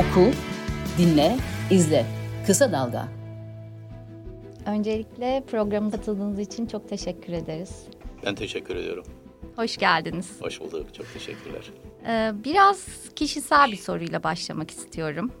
Oku, 0.00 0.30
dinle, 0.98 1.36
izle. 1.70 2.06
Kısa 2.46 2.72
Dalga. 2.72 3.08
Öncelikle 4.66 5.44
programı 5.50 5.90
katıldığınız 5.90 6.38
için 6.38 6.66
çok 6.66 6.88
teşekkür 6.88 7.32
ederiz. 7.32 7.86
Ben 8.26 8.34
teşekkür 8.34 8.76
ediyorum. 8.76 9.04
Hoş 9.56 9.76
geldiniz. 9.76 10.30
Hoş 10.40 10.60
bulduk. 10.60 10.94
Çok 10.94 11.12
teşekkürler. 11.12 11.70
Ee, 12.06 12.32
biraz 12.44 12.86
kişisel 13.16 13.72
bir 13.72 13.76
soruyla 13.76 14.22
başlamak 14.22 14.70
istiyorum. 14.70 15.32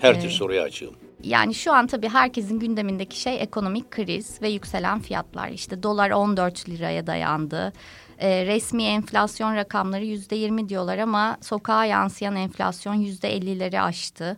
Her 0.00 0.20
tür 0.20 0.30
soruya 0.30 0.62
açığım. 0.62 0.94
Yani 1.22 1.54
şu 1.54 1.72
an 1.72 1.86
tabii 1.86 2.08
herkesin 2.08 2.58
gündemindeki 2.58 3.20
şey 3.20 3.42
ekonomik 3.42 3.90
kriz 3.90 4.42
ve 4.42 4.48
yükselen 4.48 5.00
fiyatlar. 5.00 5.48
İşte 5.48 5.82
dolar 5.82 6.10
14 6.10 6.68
liraya 6.68 7.06
dayandı. 7.06 7.72
Ee, 8.18 8.46
resmi 8.46 8.82
enflasyon 8.82 9.54
rakamları 9.54 10.04
yüzde 10.04 10.36
20 10.36 10.68
diyorlar 10.68 10.98
ama 10.98 11.36
sokağa 11.40 11.84
yansıyan 11.84 12.36
enflasyon 12.36 12.94
yüzde 12.94 13.36
50'leri 13.36 13.80
aştı. 13.80 14.36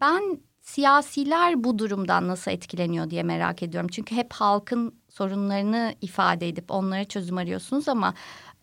Ben 0.00 0.38
siyasiler 0.60 1.64
bu 1.64 1.78
durumdan 1.78 2.28
nasıl 2.28 2.50
etkileniyor 2.50 3.10
diye 3.10 3.22
merak 3.22 3.62
ediyorum. 3.62 3.88
Çünkü 3.92 4.16
hep 4.16 4.32
halkın 4.32 4.94
sorunlarını 5.08 5.94
ifade 6.00 6.48
edip 6.48 6.70
onlara 6.70 7.04
çözüm 7.04 7.38
arıyorsunuz 7.38 7.88
ama 7.88 8.14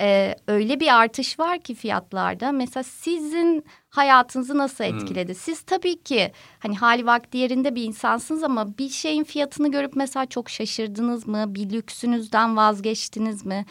e, 0.02 0.36
öyle 0.48 0.80
bir 0.80 1.00
artış 1.00 1.40
var 1.40 1.60
ki 1.60 1.76
fiyatlarda. 1.76 2.52
Mesela 2.52 2.84
sizin 2.84 3.66
hayatınızı 3.90 4.58
nasıl 4.58 4.84
etkiledi? 4.84 5.28
Hmm. 5.28 5.40
Siz 5.40 5.62
tabii 5.62 6.04
ki 6.04 6.32
hani 6.60 6.78
hali 6.78 7.06
vakti 7.06 7.38
yerinde 7.38 7.76
bir 7.76 7.84
insansınız 7.84 8.44
ama 8.44 8.78
bir 8.78 8.90
şeyin 8.90 9.24
fiyatını 9.24 9.72
görüp 9.72 9.96
mesela 9.96 10.26
çok 10.26 10.50
şaşırdınız 10.50 11.28
mı? 11.28 11.56
Bir 11.56 11.70
lüksünüzden 11.70 12.58
vazgeçtiniz 12.58 13.46
mi? 13.46 13.66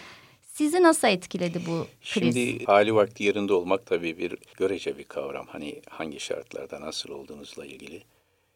Sizi 0.53 0.83
nasıl 0.83 1.09
etkiledi 1.09 1.61
bu 1.67 1.87
kriz? 2.15 2.35
Şimdi 2.35 2.65
hali 2.65 2.95
vakti 2.95 3.25
yerinde 3.25 3.53
olmak 3.53 3.87
tabii 3.87 4.19
bir 4.19 4.37
görece 4.57 4.99
bir 4.99 5.05
kavram. 5.05 5.47
Hani 5.47 5.83
hangi 5.91 6.21
şartlarda 6.21 6.81
nasıl 6.81 7.11
olduğunuzla 7.11 7.67
ilgili. 7.67 8.03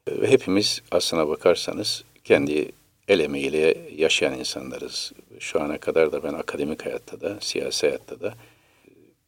Ve 0.09 0.31
hepimiz 0.31 0.83
aslına 0.91 1.29
bakarsanız 1.29 2.05
kendi 2.25 2.73
el 3.09 3.21
emeğiyle 3.21 3.79
yaşayan 3.97 4.39
insanlarız. 4.39 5.13
Şu 5.39 5.61
ana 5.61 5.79
kadar 5.79 6.13
da 6.13 6.23
ben 6.23 6.35
akademik 6.35 6.87
hayatta 6.87 7.21
da, 7.21 7.41
siyasi 7.41 7.87
hayatta 7.87 8.21
da 8.21 8.35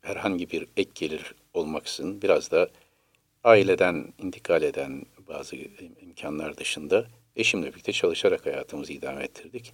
herhangi 0.00 0.50
bir 0.50 0.66
ek 0.76 0.90
gelir 0.94 1.34
olmaksızın 1.54 2.22
biraz 2.22 2.50
da 2.50 2.68
aileden 3.44 4.12
intikal 4.22 4.62
eden 4.62 5.02
bazı 5.28 5.56
imkanlar 6.02 6.56
dışında 6.56 7.06
eşimle 7.36 7.72
birlikte 7.72 7.92
çalışarak 7.92 8.46
hayatımızı 8.46 8.92
idame 8.92 9.24
ettirdik. 9.24 9.72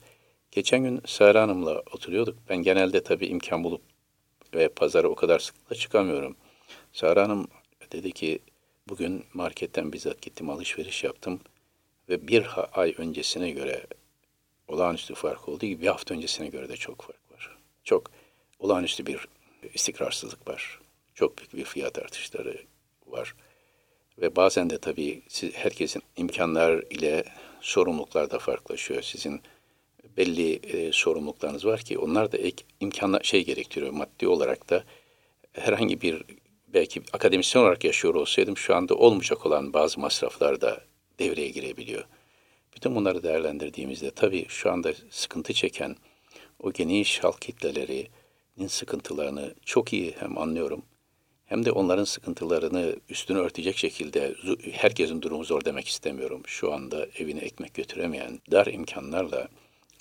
Geçen 0.55 0.85
gün 0.85 1.01
Sara 1.07 1.43
Hanım'la 1.43 1.79
oturuyorduk. 1.79 2.39
Ben 2.49 2.57
genelde 2.57 3.03
tabii 3.03 3.27
imkan 3.27 3.65
bulup 3.65 3.83
ve 4.55 4.69
pazara 4.69 5.09
o 5.09 5.15
kadar 5.15 5.39
sıklıkla 5.39 5.77
çıkamıyorum. 5.77 6.37
Sara 6.93 7.23
Hanım 7.23 7.49
dedi 7.93 8.13
ki 8.13 8.39
bugün 8.89 9.25
marketten 9.33 9.93
bizzat 9.93 10.23
gittim 10.23 10.51
alışveriş 10.51 11.05
yaptım 11.05 11.41
ve 12.09 12.29
bir 12.29 12.47
ay 12.73 12.95
öncesine 12.99 13.51
göre 13.51 13.87
olağanüstü 14.69 15.15
fark 15.15 15.49
olduğu 15.49 15.67
gibi 15.67 15.83
bir 15.83 15.87
hafta 15.87 16.15
öncesine 16.15 16.49
göre 16.49 16.69
de 16.69 16.77
çok 16.77 17.03
fark 17.03 17.33
var. 17.33 17.57
Çok 17.85 18.11
olağanüstü 18.59 19.07
bir 19.07 19.29
istikrarsızlık 19.75 20.49
var. 20.49 20.81
Çok 21.15 21.39
büyük 21.39 21.55
bir 21.55 21.65
fiyat 21.65 21.99
artışları 21.99 22.63
var. 23.07 23.35
Ve 24.19 24.37
bazen 24.37 24.71
de 24.71 24.79
tabii 24.79 25.23
siz, 25.29 25.55
herkesin 25.55 26.03
imkanlar 26.17 26.83
ile 26.91 27.25
sorumluluklar 27.61 28.31
da 28.31 28.39
farklılaşıyor. 28.39 29.03
Sizin 29.03 29.43
belli 30.17 30.55
e, 30.55 30.93
sorumluluklarınız 30.93 31.65
var 31.65 31.81
ki 31.81 31.99
onlar 31.99 32.33
da 32.33 32.37
ek 32.37 32.65
imkanlar 32.81 33.23
şey 33.23 33.45
gerektiriyor. 33.45 33.93
Maddi 33.93 34.29
olarak 34.29 34.71
da 34.71 34.85
herhangi 35.53 36.01
bir 36.01 36.23
belki 36.69 37.03
akademisyen 37.13 37.63
olarak 37.63 37.85
yaşıyor 37.85 38.15
olsaydım 38.15 38.57
şu 38.57 38.77
anda 38.77 38.95
olmayacak 38.95 39.47
olan 39.47 39.73
bazı 39.73 40.01
masraflar 40.01 40.61
da 40.61 40.81
devreye 41.19 41.49
girebiliyor. 41.49 42.05
Bütün 42.77 42.95
bunları 42.95 43.23
değerlendirdiğimizde 43.23 44.11
tabii 44.11 44.47
şu 44.49 44.71
anda 44.71 44.93
sıkıntı 45.11 45.53
çeken 45.53 45.97
o 46.61 46.73
geniş 46.73 47.25
halk 47.25 47.41
kitlelerinin 47.41 48.67
sıkıntılarını 48.69 49.55
çok 49.65 49.93
iyi 49.93 50.15
hem 50.19 50.39
anlıyorum 50.39 50.83
hem 51.47 51.65
de 51.65 51.73
onların 51.73 52.05
sıkıntılarını 52.05 52.97
üstünü 53.09 53.39
örtecek 53.39 53.77
şekilde 53.77 54.35
herkesin 54.73 55.23
durumu 55.23 55.45
zor 55.45 55.65
demek 55.65 55.89
istemiyorum. 55.89 56.43
Şu 56.47 56.73
anda 56.73 57.07
evine 57.19 57.41
ekmek 57.41 57.75
götüremeyen, 57.75 58.41
dar 58.51 58.67
imkanlarla 58.67 59.49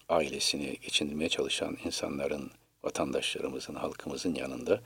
ailesini 0.09 0.77
geçindirmeye 0.81 1.29
çalışan 1.29 1.77
insanların, 1.85 2.51
vatandaşlarımızın, 2.83 3.75
halkımızın 3.75 4.35
yanında 4.35 4.81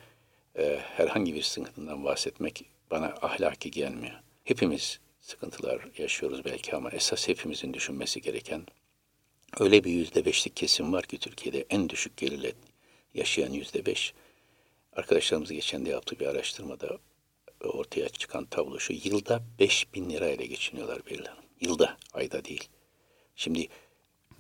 e, 0.57 0.79
herhangi 0.81 1.35
bir 1.35 1.41
sıkıntından 1.41 2.05
bahsetmek 2.05 2.65
bana 2.91 3.05
ahlaki 3.21 3.71
gelmiyor. 3.71 4.19
Hepimiz 4.43 4.99
sıkıntılar 5.21 5.81
yaşıyoruz 5.97 6.45
belki 6.45 6.75
ama 6.75 6.89
esas 6.89 7.27
hepimizin 7.27 7.73
düşünmesi 7.73 8.21
gereken 8.21 8.61
öyle 9.59 9.83
bir 9.83 9.91
yüzde 9.91 10.25
beşlik 10.25 10.55
kesim 10.55 10.93
var 10.93 11.03
ki 11.03 11.17
Türkiye'de 11.17 11.65
en 11.69 11.89
düşük 11.89 12.17
gelirle 12.17 12.53
yaşayan 13.13 13.51
yüzde 13.51 13.85
beş. 13.85 14.13
Arkadaşlarımız 14.93 15.51
geçen 15.51 15.85
de 15.85 15.89
yaptığı 15.89 16.19
bir 16.19 16.25
araştırmada 16.25 16.97
ortaya 17.63 18.09
çıkan 18.09 18.45
tablo 18.45 18.79
şu. 18.79 18.93
Yılda 18.93 19.43
beş 19.59 19.93
bin 19.93 20.09
lirayla 20.09 20.45
geçiniyorlar 20.45 21.05
belli. 21.05 21.27
Yılda, 21.61 21.97
ayda 22.13 22.45
değil. 22.45 22.69
Şimdi 23.35 23.67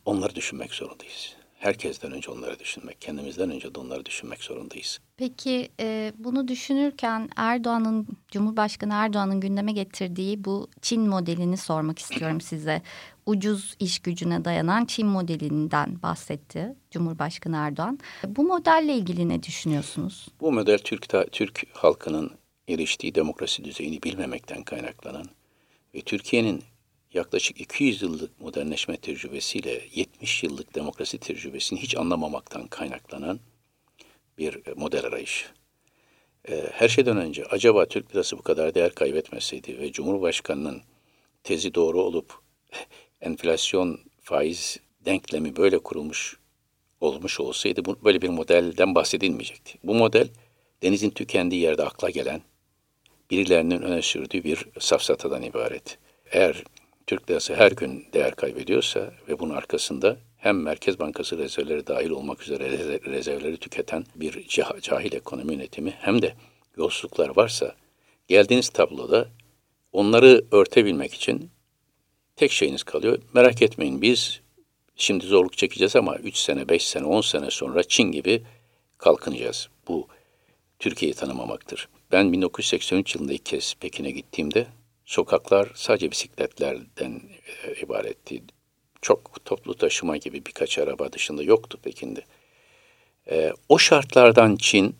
onları 0.07 0.35
düşünmek 0.35 0.73
zorundayız 0.73 1.35
herkesten 1.59 2.11
önce 2.11 2.31
onları 2.31 2.59
düşünmek, 2.59 3.01
kendimizden 3.01 3.51
önce 3.51 3.75
de 3.75 3.79
onları 3.79 4.05
düşünmek 4.05 4.43
zorundayız. 4.43 4.99
Peki 5.17 5.69
e, 5.79 6.13
bunu 6.17 6.47
düşünürken 6.47 7.29
Erdoğan'ın, 7.35 8.07
Cumhurbaşkanı 8.31 8.93
Erdoğan'ın 8.93 9.39
gündeme 9.39 9.71
getirdiği 9.71 10.45
bu 10.45 10.67
Çin 10.81 11.01
modelini 11.01 11.57
sormak 11.57 11.99
istiyorum 11.99 12.41
size. 12.41 12.81
Ucuz 13.25 13.75
iş 13.79 13.99
gücüne 13.99 14.45
dayanan 14.45 14.85
Çin 14.85 15.07
modelinden 15.07 16.01
bahsetti 16.01 16.75
Cumhurbaşkanı 16.91 17.55
Erdoğan. 17.57 17.99
Bu 18.27 18.43
modelle 18.43 18.93
ilgili 18.93 19.29
ne 19.29 19.43
düşünüyorsunuz? 19.43 20.27
Bu 20.41 20.51
model 20.51 20.77
Türk, 20.77 21.31
Türk 21.31 21.65
halkının 21.73 22.31
eriştiği 22.67 23.15
demokrasi 23.15 23.63
düzeyini 23.63 24.03
bilmemekten 24.03 24.63
kaynaklanan 24.63 25.25
ve 25.95 26.01
Türkiye'nin 26.01 26.63
yaklaşık 27.17 27.61
200 27.61 28.01
yıllık 28.01 28.41
modernleşme 28.41 28.97
tecrübesiyle 28.97 29.81
70 29.93 30.43
yıllık 30.43 30.75
demokrasi 30.75 31.17
tecrübesini 31.17 31.79
hiç 31.79 31.97
anlamamaktan 31.97 32.67
kaynaklanan 32.67 33.39
bir 34.37 34.59
model 34.75 35.05
arayışı. 35.05 35.45
Ee, 36.49 36.69
her 36.73 36.89
şeyden 36.89 37.17
önce 37.17 37.45
acaba 37.45 37.85
Türk 37.85 38.11
lirası 38.15 38.37
bu 38.37 38.41
kadar 38.41 38.75
değer 38.75 38.95
kaybetmeseydi 38.95 39.77
ve 39.77 39.91
Cumhurbaşkanı'nın 39.91 40.81
tezi 41.43 41.75
doğru 41.75 42.01
olup 42.01 42.33
enflasyon 43.21 43.99
faiz 44.21 44.79
denklemi 45.05 45.55
böyle 45.55 45.79
kurulmuş 45.79 46.37
olmuş 47.01 47.39
olsaydı 47.39 47.85
bu, 47.85 48.03
böyle 48.03 48.21
bir 48.21 48.29
modelden 48.29 48.95
bahsedilmeyecekti. 48.95 49.77
Bu 49.83 49.93
model 49.93 50.27
denizin 50.83 51.09
tükendiği 51.09 51.61
yerde 51.61 51.83
akla 51.83 52.09
gelen 52.09 52.41
birilerinin 53.31 53.81
öne 53.81 54.01
sürdüğü 54.01 54.43
bir 54.43 54.65
safsatadan 54.79 55.43
ibaret. 55.43 55.97
Eğer 56.31 56.63
Türk 57.07 57.29
lirası 57.29 57.55
her 57.55 57.71
gün 57.71 58.05
değer 58.13 58.35
kaybediyorsa 58.35 59.13
ve 59.27 59.39
bunun 59.39 59.53
arkasında 59.53 60.17
hem 60.37 60.61
Merkez 60.61 60.99
Bankası 60.99 61.37
rezervleri 61.37 61.87
dahil 61.87 62.09
olmak 62.09 62.41
üzere 62.41 62.69
rezervleri 63.05 63.57
tüketen 63.57 64.05
bir 64.15 64.47
cahil 64.81 65.13
ekonomi 65.13 65.53
yönetimi 65.53 65.91
hem 65.99 66.21
de 66.21 66.35
yolsuzluklar 66.77 67.35
varsa 67.35 67.75
geldiğiniz 68.27 68.69
tabloda 68.69 69.29
onları 69.91 70.45
örtebilmek 70.51 71.13
için 71.13 71.49
tek 72.35 72.51
şeyiniz 72.51 72.83
kalıyor. 72.83 73.19
Merak 73.33 73.61
etmeyin 73.61 74.01
biz 74.01 74.41
şimdi 74.95 75.25
zorluk 75.25 75.57
çekeceğiz 75.57 75.95
ama 75.95 76.15
3 76.15 76.37
sene, 76.37 76.69
5 76.69 76.87
sene, 76.87 77.05
10 77.05 77.21
sene 77.21 77.51
sonra 77.51 77.83
Çin 77.83 78.11
gibi 78.11 78.43
kalkınacağız. 78.97 79.69
Bu 79.87 80.07
Türkiye'yi 80.79 81.15
tanımamaktır. 81.15 81.89
Ben 82.11 82.33
1983 82.33 83.15
yılında 83.15 83.33
ilk 83.33 83.45
kez 83.45 83.73
Pekin'e 83.79 84.11
gittiğimde 84.11 84.67
Sokaklar 85.07 85.71
sadece 85.75 86.11
bisikletlerden 86.11 87.21
e, 87.63 87.81
ibaretti. 87.81 88.43
Çok 89.01 89.45
toplu 89.45 89.77
taşıma 89.77 90.17
gibi 90.17 90.45
birkaç 90.45 90.79
araba 90.79 91.13
dışında 91.13 91.43
yoktu 91.43 91.79
Pekin'de. 91.83 92.25
E, 93.31 93.53
o 93.69 93.77
şartlardan 93.77 94.55
Çin 94.55 94.95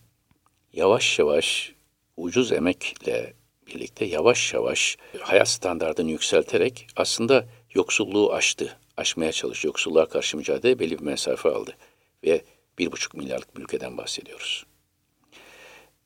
yavaş 0.74 1.20
yavaş 1.20 1.74
ucuz 2.18 2.52
emekle 2.52 3.34
birlikte 3.68 4.06
yavaş 4.06 4.54
yavaş 4.54 4.98
hayat 5.20 5.50
standartını 5.50 6.12
yükselterek 6.12 6.88
aslında 6.96 7.46
yoksulluğu 7.74 8.34
aştı. 8.34 8.78
Aşmaya 8.98 9.32
çalıştı. 9.32 9.68
Yoksulluğa 9.68 10.06
karşı 10.06 10.38
mücadele 10.38 10.80
belli 10.80 11.00
bir 11.00 11.04
mesafe 11.04 11.50
aldı. 11.50 11.78
Ve 12.24 12.42
bir 12.80 12.92
buçuk 12.92 13.14
milyarlık 13.14 13.58
bir 13.58 13.62
ülkeden 13.62 13.98
bahsediyoruz. 13.98 14.66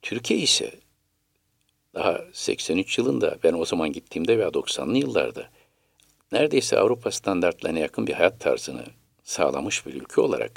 Türkiye 0.02 0.40
ise 0.40 0.72
daha 1.96 2.22
83 2.34 2.98
yılında 2.98 3.38
ben 3.44 3.54
o 3.54 3.66
zaman 3.66 3.92
gittiğimde 3.92 4.38
veya 4.38 4.48
90'lı 4.48 4.98
yıllarda 4.98 5.50
neredeyse 6.32 6.80
Avrupa 6.80 7.12
standartlarına 7.12 7.80
yakın 7.80 8.08
bir 8.08 8.14
hayat 8.14 8.40
tarzını 8.40 8.84
sağlamış 9.24 9.86
bir 9.86 9.94
ülke 9.94 10.22
olarak 10.22 10.52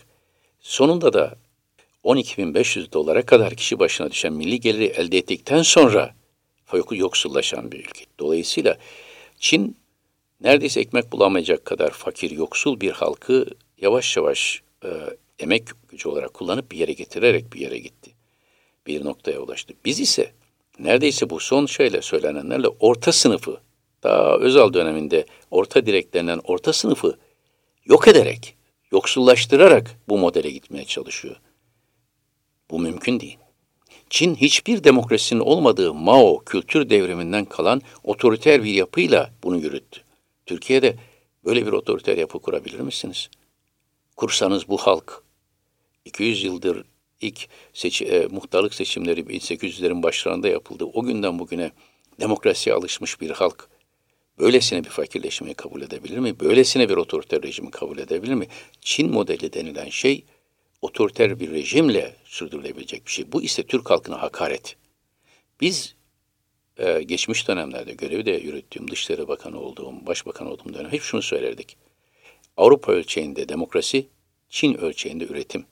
sonunda 0.61 1.13
da 1.13 1.35
12.500 2.05 2.93
dolara 2.93 3.27
kadar 3.27 3.55
kişi 3.55 3.79
başına 3.79 4.11
düşen 4.11 4.33
milli 4.33 4.61
geliri 4.61 4.85
elde 4.85 5.19
ettikten 5.19 5.63
sonra 5.63 6.15
yoksullaşan 6.91 7.73
bir 7.73 7.79
ülke. 7.79 8.05
Dolayısıyla 8.19 8.79
Çin 9.39 9.77
neredeyse 10.41 10.81
ekmek 10.81 11.13
bulamayacak 11.13 11.65
kadar 11.65 11.91
fakir, 11.91 12.31
yoksul 12.31 12.81
bir 12.81 12.91
halkı 12.91 13.47
yavaş 13.81 14.17
yavaş 14.17 14.63
e, 14.85 14.89
emek 15.39 15.69
gücü 15.89 16.09
olarak 16.09 16.35
kullanıp 16.35 16.71
bir 16.71 16.77
yere 16.77 16.93
getirerek 16.93 17.53
bir 17.53 17.61
yere 17.61 17.79
gitti. 17.79 18.11
Bir 18.87 19.05
noktaya 19.05 19.41
ulaştı. 19.41 19.75
Biz 19.85 20.01
ise 20.01 20.33
neredeyse 20.79 21.31
bu 21.31 21.41
son 21.41 21.67
şeyle 21.67 22.03
söylenenlerle 22.03 22.69
orta 22.69 23.13
sınıfı, 23.13 23.61
daha 24.03 24.37
Özal 24.37 24.73
döneminde 24.73 25.27
orta 25.51 25.87
direk 25.87 26.15
orta 26.45 26.73
sınıfı 26.73 27.19
yok 27.85 28.09
ederek, 28.09 28.57
yoksullaştırarak 28.93 30.01
bu 30.09 30.19
modele 30.19 30.51
gitmeye 30.51 30.85
çalışıyor. 30.85 31.37
Bu 32.71 32.79
mümkün 32.79 33.21
değil. 33.21 33.39
Çin 34.11 34.35
hiçbir 34.35 34.85
demokrasinin 34.85 35.41
olmadığı 35.41 35.95
Mao 35.95 36.39
kültür 36.47 36.91
devriminden 36.91 37.45
kalan 37.45 37.83
otoriter 38.05 38.65
bir 38.65 38.75
yapıyla 38.75 39.31
bunu 39.43 39.57
yürüttü. 39.57 40.01
Türkiye'de 40.47 40.97
böyle 41.45 41.67
bir 41.67 41.73
otoriter 41.73 42.19
yapı 42.19 42.39
kurabilir 42.39 42.81
misiniz? 42.81 43.31
Kursanız 44.17 44.69
bu 44.69 44.77
halk 44.77 45.23
200 46.05 46.45
yıldır 46.45 46.85
ilk 47.21 47.49
seçi, 47.73 48.05
e, 48.05 48.27
muhtarlık 48.27 48.75
seçimleri 48.75 49.21
1800'lerin 49.21 50.03
başlarında 50.03 50.49
yapıldı. 50.49 50.85
O 50.85 51.03
günden 51.03 51.39
bugüne 51.39 51.71
demokrasiye 52.21 52.77
alışmış 52.77 53.21
bir 53.21 53.31
halk 53.31 53.69
böylesine 54.39 54.85
bir 54.85 54.91
fakirleşmeyi 54.91 55.55
kabul 55.55 55.83
edebilir 55.83 56.19
mi? 56.19 56.41
Böylesine 56.41 56.89
bir 56.89 56.97
otoriter 56.97 57.43
rejimi 57.43 57.71
kabul 57.71 57.99
edebilir 57.99 58.35
mi? 58.35 58.47
Çin 58.81 59.11
modeli 59.11 59.53
denilen 59.53 59.89
şey 59.89 60.25
otoriter 60.83 61.41
bir 61.41 61.51
rejimle 61.51 62.17
sürdürülebilecek 62.25 63.07
bir 63.07 63.11
şey. 63.11 63.33
Bu 63.33 63.43
ise 63.43 63.63
Türk 63.63 63.91
halkına 63.91 64.23
hakaret. 64.23 64.77
Biz 65.61 65.95
e, 66.77 67.03
geçmiş 67.03 67.49
dönemlerde 67.49 67.93
görevi 67.93 68.27
de 68.27 68.31
yürüttüğüm, 68.31 68.91
Dışişleri 68.91 69.29
Bakanı 69.29 69.61
olduğum, 69.61 70.07
Başbakan 70.07 70.47
olduğum 70.47 70.75
dönem 70.75 70.93
hep 70.93 71.03
şunu 71.03 71.23
söylerdik. 71.23 71.77
Avrupa 72.57 72.93
ölçeğinde 72.93 73.49
demokrasi, 73.49 74.07
Çin 74.49 74.75
ölçeğinde 74.75 75.25
üretim. 75.25 75.67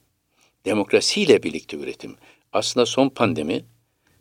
Demokrasiyle 0.64 1.42
birlikte 1.42 1.76
üretim. 1.76 2.16
Aslında 2.52 2.86
son 2.86 3.08
pandemi 3.08 3.64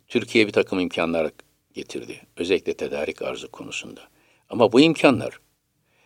Türkiye'ye 0.08 0.48
bir 0.48 0.54
takım 0.54 0.80
imkanlar 0.80 1.32
getirdi. 1.74 2.22
Özellikle 2.38 2.74
tedarik 2.74 3.22
arzu 3.22 3.52
konusunda. 3.52 4.02
Ama 4.50 4.72
bu 4.72 4.82
imkanlar 4.82 5.40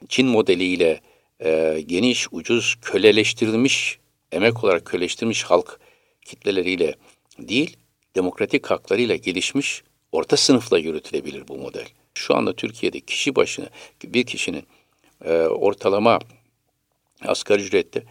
Çin 0.09 0.27
modeliyle 0.27 1.01
e, 1.43 1.83
geniş, 1.85 2.27
ucuz, 2.31 2.75
köleleştirilmiş, 2.81 3.99
emek 4.31 4.63
olarak 4.63 4.85
köleleştirilmiş 4.85 5.43
halk 5.43 5.79
kitleleriyle 6.25 6.95
değil, 7.39 7.77
demokratik 8.15 8.67
haklarıyla 8.67 9.15
gelişmiş 9.15 9.83
orta 10.11 10.37
sınıfla 10.37 10.77
yürütülebilir 10.77 11.47
bu 11.47 11.57
model. 11.57 11.87
Şu 12.13 12.35
anda 12.35 12.55
Türkiye'de 12.55 12.99
kişi 12.99 13.35
başına 13.35 13.69
bir 14.03 14.25
kişinin 14.25 14.63
e, 15.25 15.31
ortalama 15.41 16.19
asgari 17.21 17.61
ücrette 17.61 18.03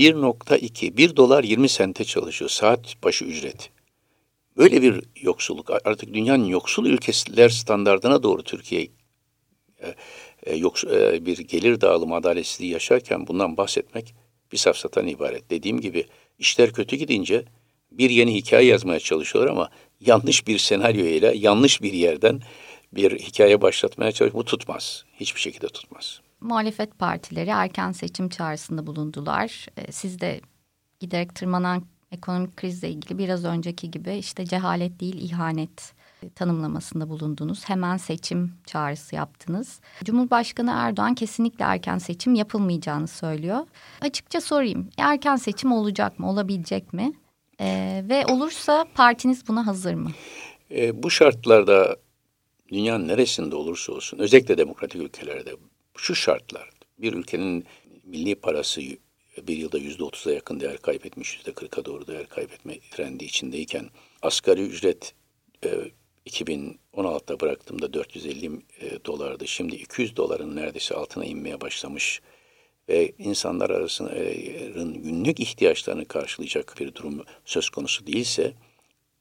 1.2, 0.00 0.96
1 0.96 1.16
dolar 1.16 1.44
20 1.44 1.68
sente 1.68 2.04
çalışıyor 2.04 2.50
saat 2.50 2.94
başı 3.04 3.24
ücret. 3.24 3.70
Böyle 4.56 4.82
bir 4.82 5.02
yoksulluk 5.20 5.70
artık 5.84 6.14
dünyanın 6.14 6.44
yoksul 6.44 6.86
ülkeler 6.86 7.48
standardına 7.48 8.22
doğru 8.22 8.42
Türkiye 8.42 8.88
e, 9.82 9.94
e, 10.46 10.56
e, 10.56 11.26
bir 11.26 11.38
gelir 11.38 11.80
dağılımı 11.80 12.14
adaletsizliği 12.14 12.72
yaşarken 12.72 13.26
bundan 13.26 13.56
bahsetmek 13.56 14.14
bir 14.52 14.56
safsatan 14.56 15.06
ibaret. 15.06 15.50
Dediğim 15.50 15.80
gibi 15.80 16.06
işler 16.38 16.72
kötü 16.72 16.96
gidince 16.96 17.44
bir 17.92 18.10
yeni 18.10 18.34
hikaye 18.34 18.66
yazmaya 18.66 19.00
çalışıyorlar 19.00 19.52
ama 19.52 19.70
yanlış 20.00 20.46
bir 20.46 20.58
senaryo 20.58 21.04
ile 21.04 21.32
yanlış 21.36 21.82
bir 21.82 21.92
yerden 21.92 22.40
bir 22.92 23.18
hikaye 23.18 23.62
başlatmaya 23.62 24.12
çalışıyor. 24.12 24.40
Bu 24.40 24.44
tutmaz. 24.44 25.04
Hiçbir 25.20 25.40
şekilde 25.40 25.68
tutmaz. 25.68 26.20
Muhalefet 26.40 26.98
partileri 26.98 27.50
erken 27.50 27.92
seçim 27.92 28.28
çağrısında 28.28 28.86
bulundular. 28.86 29.66
Ee, 29.76 29.92
siz 29.92 30.20
de 30.20 30.40
giderek 31.00 31.34
tırmanan 31.34 31.82
ekonomik 32.12 32.56
krizle 32.56 32.90
ilgili 32.90 33.18
biraz 33.18 33.44
önceki 33.44 33.90
gibi 33.90 34.14
işte 34.14 34.46
cehalet 34.46 35.00
değil 35.00 35.30
ihanet 35.30 35.94
tanımlamasında 36.34 37.08
bulundunuz. 37.08 37.68
Hemen 37.68 37.96
seçim 37.96 38.52
çağrısı 38.66 39.14
yaptınız. 39.14 39.80
Cumhurbaşkanı 40.04 40.70
Erdoğan 40.74 41.14
kesinlikle 41.14 41.64
erken 41.64 41.98
seçim 41.98 42.34
yapılmayacağını 42.34 43.08
söylüyor. 43.08 43.66
Açıkça 44.00 44.40
sorayım. 44.40 44.88
Erken 44.98 45.36
seçim 45.36 45.72
olacak 45.72 46.18
mı? 46.18 46.30
Olabilecek 46.30 46.92
mi? 46.92 47.12
Ee, 47.60 48.04
ve 48.08 48.26
olursa 48.26 48.86
partiniz 48.94 49.48
buna 49.48 49.66
hazır 49.66 49.94
mı? 49.94 50.10
E, 50.70 51.02
bu 51.02 51.10
şartlarda 51.10 51.96
dünyanın 52.68 53.08
neresinde 53.08 53.56
olursa 53.56 53.92
olsun 53.92 54.18
özellikle 54.18 54.58
demokratik 54.58 55.02
ülkelerde 55.02 55.50
şu 56.00 56.14
şartlar 56.14 56.70
bir 56.98 57.12
ülkenin 57.12 57.64
milli 58.04 58.34
parası 58.34 58.80
bir 59.42 59.56
yılda 59.56 59.78
yüzde 59.78 60.04
otuza 60.04 60.32
yakın 60.32 60.60
değer 60.60 60.78
kaybetmiş, 60.78 61.36
yüzde 61.36 61.52
kırka 61.52 61.84
doğru 61.84 62.06
değer 62.06 62.28
kaybetme 62.28 62.78
trendi 62.90 63.24
içindeyken 63.24 63.90
asgari 64.22 64.62
ücret 64.62 65.14
e, 65.64 65.68
2016'da 66.26 67.40
bıraktığımda 67.40 67.92
450 67.92 68.46
e, 68.80 69.04
dolardı. 69.04 69.48
Şimdi 69.48 69.76
200 69.76 70.16
doların 70.16 70.56
neredeyse 70.56 70.94
altına 70.94 71.24
inmeye 71.24 71.60
başlamış 71.60 72.20
ve 72.88 73.12
insanlar 73.18 73.70
arasında 73.70 74.14
e, 74.14 74.32
günlük 74.94 75.40
ihtiyaçlarını 75.40 76.04
karşılayacak 76.04 76.74
bir 76.80 76.94
durum 76.94 77.24
söz 77.44 77.70
konusu 77.70 78.06
değilse 78.06 78.52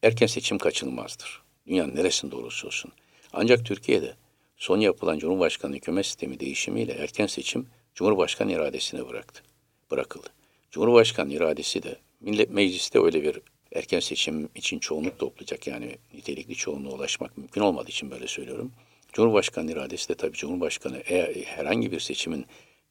erken 0.04 0.28
seçim 0.28 0.58
kaçınılmazdır. 0.58 1.42
Dünyanın 1.68 1.96
neresinde 1.96 2.36
olursa 2.36 2.68
olsun. 2.68 2.92
Ancak 3.34 3.66
Türkiye'de 3.66 4.16
son 4.60 4.80
yapılan 4.80 5.20
Cumhurbaşkanı 5.20 5.76
hükümet 5.76 6.06
sistemi 6.06 6.40
değişimiyle 6.40 6.94
erken 6.94 7.28
seçim 7.28 7.68
Cumhurbaşkanı 7.96 8.52
iradesine 8.52 9.08
bıraktı, 9.08 9.44
bırakıldı. 9.92 10.28
Cumhurbaşkanı 10.72 11.34
iradesi 11.34 11.84
de 11.84 11.98
Millet 12.20 12.50
Mecliste 12.50 13.00
öyle 13.00 13.24
bir 13.24 13.42
erken 13.76 14.00
seçim 14.00 14.50
için 14.56 14.80
çoğunluk 14.80 15.20
toplayacak 15.20 15.68
yani 15.68 15.96
nitelikli 16.14 16.56
çoğunluğa 16.56 16.94
ulaşmak 16.94 17.38
mümkün 17.38 17.62
olmadığı 17.62 17.90
için 17.90 18.12
böyle 18.12 18.28
söylüyorum. 18.28 18.72
Cumhurbaşkanı 19.14 19.72
iradesi 19.72 20.10
de 20.10 20.16
tabii 20.16 20.38
Cumhurbaşkanı 20.38 21.04
eğer 21.06 21.36
herhangi 21.36 21.92
bir 21.92 22.00
seçimin 22.00 22.46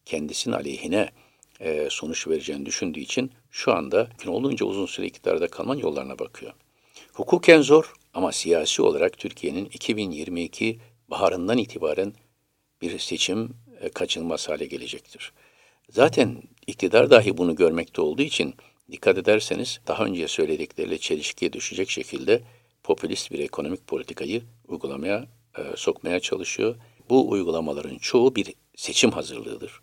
kendisinin 0.04 0.54
aleyhine 0.54 1.10
e, 1.60 1.88
sonuç 1.90 2.28
vereceğini 2.28 2.66
düşündüğü 2.66 3.00
için 3.00 3.30
şu 3.50 3.72
anda 3.72 3.98
mümkün 3.98 4.30
olduğunca 4.30 4.66
uzun 4.66 4.86
süre 4.86 5.06
iktidarda 5.06 5.48
kalman 5.48 5.76
yollarına 5.76 6.18
bakıyor. 6.18 6.52
Hukuken 7.12 7.62
zor 7.62 7.92
ama 8.14 8.32
siyasi 8.32 8.82
olarak 8.82 9.18
Türkiye'nin 9.18 9.64
2022 9.64 10.78
baharından 11.08 11.58
itibaren 11.58 12.12
bir 12.82 12.98
seçim 12.98 13.50
e, 13.80 13.88
kaçınılmaz 13.88 14.48
hale 14.48 14.66
gelecektir. 14.66 15.32
Zaten 15.90 16.42
iktidar 16.66 17.10
dahi 17.10 17.38
bunu 17.38 17.56
görmekte 17.56 18.02
olduğu 18.02 18.22
için 18.22 18.54
dikkat 18.90 19.18
ederseniz 19.18 19.80
daha 19.86 20.04
önce 20.04 20.28
söyledikleriyle 20.28 20.98
çelişkiye 20.98 21.52
düşecek 21.52 21.90
şekilde 21.90 22.42
popülist 22.82 23.30
bir 23.30 23.38
ekonomik 23.38 23.86
politikayı 23.86 24.42
uygulamaya 24.68 25.26
e, 25.58 25.62
sokmaya 25.76 26.20
çalışıyor. 26.20 26.76
Bu 27.10 27.30
uygulamaların 27.30 27.98
çoğu 27.98 28.36
bir 28.36 28.54
seçim 28.76 29.10
hazırlığıdır. 29.10 29.80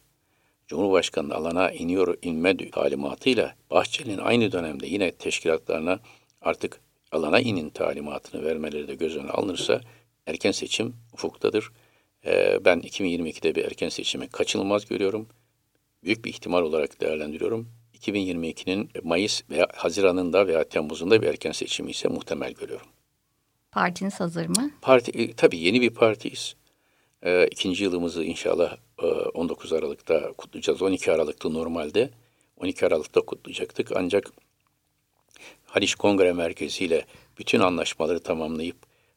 Cumhurbaşkanı 0.68 1.36
alana 1.36 1.72
iniyor 1.72 2.18
inme 2.22 2.58
talimatıyla 2.72 3.56
Bahçeli'nin 3.72 4.18
aynı 4.18 4.52
dönemde 4.52 4.88
yine 4.88 5.12
teşkilatlarına 5.12 6.00
artık 6.42 6.82
alana 7.12 7.40
inin 7.40 7.70
talimatını 7.70 8.46
vermeleri 8.46 8.88
de 8.88 8.96
göz 8.96 9.18
önüne 9.18 9.32
alınırsa 9.32 9.82
erken 10.26 10.52
seçim 10.52 10.96
ufuktadır. 11.14 11.72
Ee, 12.26 12.60
ben 12.66 12.80
2022'de 12.80 13.56
bir 13.56 13.66
erken 13.66 13.90
seçimi 13.90 14.28
kaçınılmaz 14.28 14.86
görüyorum. 14.86 15.28
Büyük 16.04 16.26
bir 16.26 16.30
ihtimal 16.30 16.62
olarak 16.62 17.02
değerlendiriyorum. 17.02 17.70
2022'nin 17.94 18.90
Mayıs 19.04 19.42
veya 19.50 19.68
Haziran'ında 19.76 20.48
veya 20.48 20.64
Temmuz'unda 20.64 21.22
bir 21.22 21.28
erken 21.28 21.52
seçimi 21.52 21.92
ise 21.92 22.08
muhtemel 22.08 22.54
görüyorum. 22.54 22.88
Partiniz 23.72 24.20
hazır 24.20 24.46
mı? 24.46 24.72
Parti, 24.82 25.12
e, 25.12 25.34
tabii 25.34 25.58
yeni 25.58 25.82
bir 25.82 25.90
partiyiz. 25.90 26.56
E, 27.24 27.48
ikinci 27.48 27.84
yılımızı 27.84 28.24
inşallah 28.24 28.78
e, 29.04 29.06
19 29.06 29.74
Aralık'ta 29.74 30.34
kutlayacağız. 30.34 30.82
12 30.82 31.12
Aralık'ta 31.12 31.50
normalde. 31.50 32.10
12 32.58 32.86
Aralık'ta 32.86 33.22
kutlayacaktık. 33.22 33.92
Ancak 33.96 34.32
Haliç 35.66 35.96
Kongre 35.96 36.34
Merkezi 36.34 36.86
ile 36.86 37.06
bütün 37.40 37.60
anlaşmaları 37.60 38.20
tamamlayıp 38.20 38.76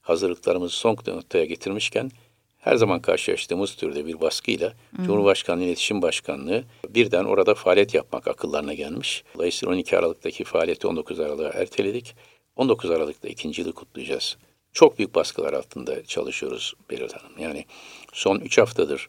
hazırlıklarımızı 0.08 0.76
son 0.76 0.96
noktaya 1.06 1.44
getirmişken 1.44 2.10
her 2.58 2.76
zaman 2.76 3.00
karşılaştığımız 3.00 3.74
türde 3.74 4.06
bir 4.06 4.20
baskıyla 4.20 4.72
hmm. 4.96 5.04
Cumhurbaşkanlığı 5.04 5.64
İletişim 5.64 6.02
Başkanlığı 6.02 6.64
birden 6.88 7.24
orada 7.24 7.54
faaliyet 7.54 7.94
yapmak 7.94 8.28
akıllarına 8.28 8.74
gelmiş. 8.74 9.24
Dolayısıyla 9.34 9.74
12 9.74 9.98
Aralık'taki 9.98 10.44
faaliyeti 10.44 10.86
19 10.86 11.20
Aralık'a 11.20 11.58
erteledik. 11.58 12.14
19 12.56 12.90
Aralık'ta 12.90 13.28
ikinci 13.28 13.62
yılı 13.62 13.72
kutlayacağız. 13.72 14.36
Çok 14.72 14.98
büyük 14.98 15.14
baskılar 15.14 15.52
altında 15.52 16.04
çalışıyoruz 16.04 16.74
Beril 16.90 17.12
Hanım. 17.12 17.38
Yani 17.38 17.64
son 18.12 18.38
3 18.38 18.58
haftadır 18.58 19.08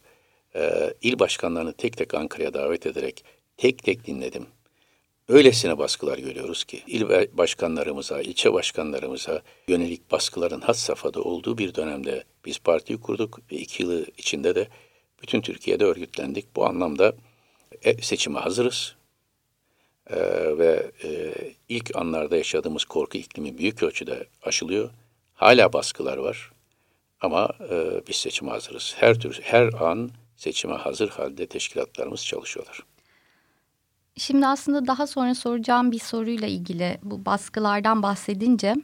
e, 0.54 0.94
il 1.02 1.18
başkanlarını 1.18 1.72
tek 1.72 1.96
tek 1.96 2.14
Ankara'ya 2.14 2.54
davet 2.54 2.86
ederek 2.86 3.24
tek 3.56 3.82
tek 3.82 4.06
dinledim. 4.06 4.46
Öylesine 5.30 5.78
baskılar 5.78 6.18
görüyoruz 6.18 6.64
ki 6.64 6.82
il 6.86 7.08
başkanlarımıza, 7.32 8.20
ilçe 8.20 8.52
başkanlarımıza 8.52 9.42
yönelik 9.68 10.10
baskıların 10.10 10.60
had 10.60 10.74
safhada 10.74 11.22
olduğu 11.22 11.58
bir 11.58 11.74
dönemde 11.74 12.24
biz 12.44 12.58
partiyi 12.58 13.00
kurduk 13.00 13.40
ve 13.52 13.56
iki 13.56 13.82
yılı 13.82 14.06
içinde 14.18 14.54
de 14.54 14.68
bütün 15.22 15.40
Türkiye'de 15.40 15.84
örgütlendik. 15.84 16.56
Bu 16.56 16.66
anlamda 16.66 17.14
e, 17.82 18.02
seçime 18.02 18.38
hazırız. 18.40 18.94
Ee, 20.10 20.58
ve 20.58 20.90
e, 21.04 21.32
ilk 21.68 21.96
anlarda 21.96 22.36
yaşadığımız 22.36 22.84
korku 22.84 23.18
iklimi 23.18 23.58
büyük 23.58 23.82
ölçüde 23.82 24.26
aşılıyor. 24.42 24.90
Hala 25.34 25.72
baskılar 25.72 26.16
var 26.16 26.52
ama 27.20 27.48
e, 27.70 28.00
biz 28.08 28.16
seçime 28.16 28.50
hazırız. 28.50 28.94
Her 28.96 29.20
tür 29.20 29.40
her 29.42 29.72
an 29.72 30.10
seçime 30.36 30.74
hazır 30.74 31.08
halde 31.08 31.46
teşkilatlarımız 31.46 32.26
çalışıyorlar. 32.26 32.80
Şimdi 34.16 34.46
aslında 34.46 34.86
daha 34.86 35.06
sonra 35.06 35.34
soracağım 35.34 35.92
bir 35.92 35.98
soruyla 35.98 36.48
ilgili 36.48 36.98
bu 37.02 37.24
baskılardan 37.24 38.02
bahsedince 38.02 38.74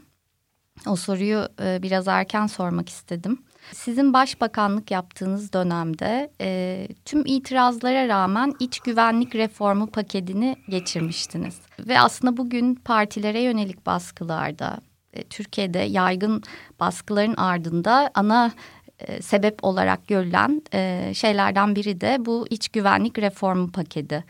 o 0.87 0.97
soruyu 0.97 1.49
e, 1.63 1.83
biraz 1.83 2.09
erken 2.09 2.47
sormak 2.47 2.89
istedim. 2.89 3.39
Sizin 3.73 4.13
başbakanlık 4.13 4.91
yaptığınız 4.91 5.53
dönemde 5.53 6.31
e, 6.41 6.89
tüm 7.05 7.27
itirazlara 7.27 8.09
rağmen 8.09 8.55
iç 8.61 8.81
güvenlik 8.81 9.35
reformu 9.35 9.87
paketini 9.87 10.57
geçirmiştiniz. 10.69 11.61
Ve 11.79 12.01
aslında 12.01 12.37
bugün 12.37 12.75
partilere 12.75 13.41
yönelik 13.41 13.87
baskılarda, 13.87 14.79
e, 15.13 15.25
Türkiye'de 15.25 15.79
yaygın 15.79 16.43
baskıların 16.81 17.37
ardında 17.37 18.11
ana 18.15 18.53
e, 18.99 19.23
sebep 19.23 19.65
olarak 19.65 20.09
görülen 20.09 20.63
e, 20.75 21.13
şeylerden 21.15 21.77
biri 21.77 22.01
de 22.01 22.17
bu 22.21 22.47
iç 22.51 22.69
güvenlik 22.69 23.19
reformu 23.19 23.73
paketi. 23.73 24.25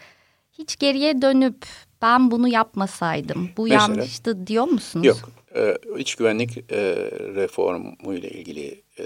Hiç 0.59 0.77
geriye 0.77 1.23
dönüp 1.23 1.67
ben 2.03 2.31
bunu 2.31 2.49
yapmasaydım, 2.49 3.51
bu 3.57 3.63
Mesela, 3.63 3.81
yanlıştı 3.81 4.47
diyor 4.47 4.65
musunuz? 4.65 5.07
Yok, 5.07 5.31
e, 5.55 5.77
iç 5.99 6.15
güvenlik 6.15 6.59
e, 6.59 6.95
reformu 7.35 8.15
ile 8.15 8.31
ilgili 8.31 8.83
e, 8.99 9.05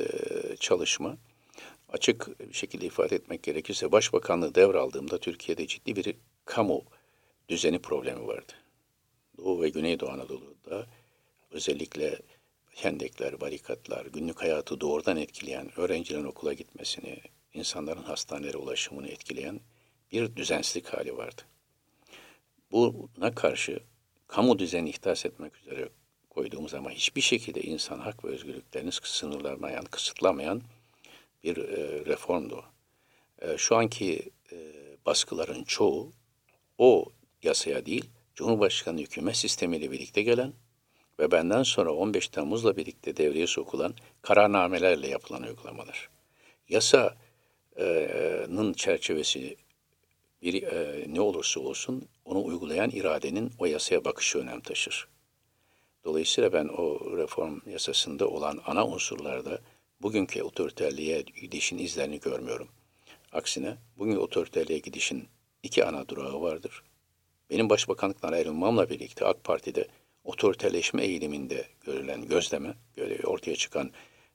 çalışma 0.60 1.16
açık 1.92 2.40
bir 2.40 2.54
şekilde 2.54 2.86
ifade 2.86 3.16
etmek 3.16 3.42
gerekirse 3.42 3.92
Başbakanlığı 3.92 4.54
devraldığımda 4.54 5.18
Türkiye'de 5.18 5.66
ciddi 5.66 5.96
bir 5.96 6.14
kamu 6.44 6.82
düzeni 7.48 7.78
problemi 7.78 8.26
vardı. 8.26 8.52
Doğu 9.38 9.62
ve 9.62 9.68
Güneydoğu 9.68 10.10
Anadolu'da 10.10 10.86
özellikle 11.50 12.18
hendekler, 12.74 13.40
barikatlar, 13.40 14.06
günlük 14.06 14.42
hayatı 14.42 14.80
doğrudan 14.80 15.16
etkileyen, 15.16 15.80
öğrencilerin 15.80 16.24
okula 16.24 16.52
gitmesini, 16.52 17.20
insanların 17.54 18.02
hastanelere 18.02 18.56
ulaşımını 18.56 19.08
etkileyen 19.08 19.60
bir 20.12 20.36
düzensizlik 20.36 20.86
hali 20.86 21.16
vardı. 21.16 21.42
Buna 22.72 23.34
karşı 23.34 23.80
kamu 24.28 24.58
düzeni 24.58 24.90
ihdas 24.90 25.26
etmek 25.26 25.56
üzere 25.56 25.88
koyduğumuz 26.30 26.74
ama 26.74 26.90
hiçbir 26.90 27.20
şekilde 27.20 27.60
insan 27.60 27.98
hak 27.98 28.24
ve 28.24 28.28
özgürlüklerini 28.28 28.92
sınırlamayan, 28.92 29.84
kısıtlamayan 29.84 30.62
bir 31.44 31.56
e, 31.56 32.04
reformdu. 32.06 32.64
E, 33.38 33.58
şu 33.58 33.76
anki 33.76 34.30
e, 34.52 34.56
baskıların 35.06 35.64
çoğu 35.64 36.12
o 36.78 37.04
yasaya 37.42 37.86
değil, 37.86 38.10
Cumhurbaşkanı 38.34 39.00
hükümet 39.00 39.36
sistemiyle 39.36 39.90
birlikte 39.90 40.22
gelen 40.22 40.52
ve 41.18 41.30
benden 41.30 41.62
sonra 41.62 41.92
15 41.92 42.28
Temmuz'la 42.28 42.76
birlikte 42.76 43.16
devreye 43.16 43.46
sokulan 43.46 43.94
kararnamelerle 44.22 45.08
yapılan 45.08 45.42
uygulamalar. 45.42 46.10
Yasanın 46.68 47.12
çerçevesi 48.72 49.56
bir 50.42 50.62
e, 50.62 51.04
ne 51.08 51.20
olursa 51.20 51.60
olsun 51.60 52.08
onu 52.24 52.44
uygulayan 52.44 52.90
iradenin 52.90 53.52
o 53.58 53.66
yasaya 53.66 54.04
bakışı 54.04 54.38
önem 54.38 54.60
taşır. 54.60 55.08
Dolayısıyla 56.04 56.52
ben 56.52 56.68
o 56.68 57.16
reform 57.16 57.60
yasasında 57.66 58.28
olan 58.28 58.60
ana 58.66 58.86
unsurlarda 58.86 59.60
bugünkü 60.02 60.42
otoriterliğe 60.42 61.22
gidişin 61.40 61.78
izlerini 61.78 62.20
görmüyorum. 62.20 62.68
Aksine 63.32 63.76
bugün 63.98 64.16
otoriterliğe 64.16 64.78
gidişin 64.78 65.28
iki 65.62 65.84
ana 65.84 66.08
durağı 66.08 66.40
vardır. 66.40 66.82
Benim 67.50 67.70
başbakanlıktan 67.70 68.32
ayrılmamla 68.32 68.90
birlikte 68.90 69.24
AK 69.24 69.44
Parti'de 69.44 69.88
otoriterleşme 70.24 71.04
eğiliminde 71.04 71.66
görülen 71.86 72.28
gözleme, 72.28 72.74
ortaya 73.24 73.56
çıkan 73.56 73.90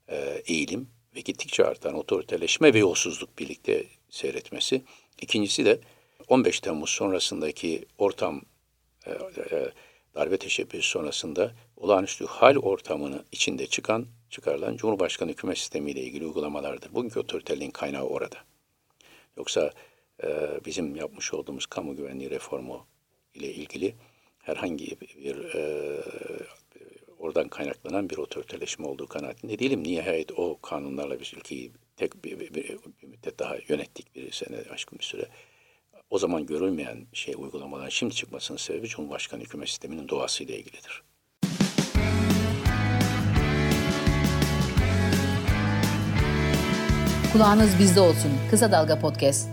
e, 0.10 0.44
eğilim 0.48 0.88
ve 1.16 1.22
gittikçe 1.22 1.66
artan 1.66 1.94
otoriterleşme 1.94 2.74
ve 2.74 2.80
yolsuzluk 2.80 3.40
birlikte 3.40 3.84
seyretmesi. 4.10 4.82
İkincisi 5.22 5.66
de 5.66 5.80
15 6.28 6.60
Temmuz 6.60 6.90
sonrasındaki 6.90 7.86
ortam 7.98 8.42
e, 9.06 9.12
e, 9.12 9.72
darbe 10.16 10.38
teşebbüsü 10.38 10.90
sonrasında 10.90 11.52
olağanüstü 11.78 12.26
hal 12.26 12.56
ortamını 12.56 13.24
içinde 13.32 13.68
çıkan, 13.68 14.08
çıkarılan 14.30 14.78
Cumhurbaşkanı 14.78 15.32
hükümet 15.32 15.58
sistemiyle 15.58 16.02
ilgili 16.02 16.26
uygulamalardır. 16.26 16.94
Bugünkü 16.94 17.20
otoriterliğin 17.20 17.72
kaynağı 17.72 18.04
orada. 18.04 18.38
Yoksa 19.38 19.72
e, 20.24 20.60
bizim 20.66 20.96
yapmış 20.96 21.34
olduğumuz 21.34 21.66
kamu 21.66 21.96
güvenliği 21.96 22.30
reformu 22.30 22.88
ile 23.34 23.54
ilgili 23.54 23.96
herhangi 24.44 24.98
bir 25.02 25.56
e, 25.56 25.64
oradan 27.20 27.48
kaynaklanan 27.48 28.10
bir 28.10 28.18
otoriterleşme 28.18 28.88
olduğu 28.88 29.08
kanaatinde 29.08 29.60
değilim. 29.60 29.84
Nihayet 29.84 30.32
o 30.32 30.62
kanunlarla 30.62 31.20
bir 31.20 31.34
ülkeyi 31.38 31.72
tek 31.98 32.26
bir, 32.26 32.40
bir, 32.40 32.54
bir, 32.54 32.78
bir 33.02 33.08
müddet 33.08 33.40
daha 33.40 33.56
yönettik 33.68 34.16
bir 34.16 34.32
sene 34.32 34.58
aşkın 34.72 35.00
bir 35.00 35.04
süre 35.04 35.26
o 36.10 36.20
zaman 36.20 36.46
görülmeyen 36.46 37.08
şey 37.14 37.36
uygulamadan 37.38 37.90
şimdi 37.90 38.16
çıkmasının 38.16 38.58
sebebi 38.58 38.88
Cumhurbaşkanı 38.88 39.42
hükümet 39.42 39.70
sisteminin 39.70 40.10
doğasıyla 40.10 40.56
ilgilidir. 40.56 41.04
Kulağınız 47.34 47.80
bizde 47.80 48.00
olsun. 48.00 48.32
Kısa 48.52 48.72
Dalga 48.72 49.00
Podcast. 49.00 49.50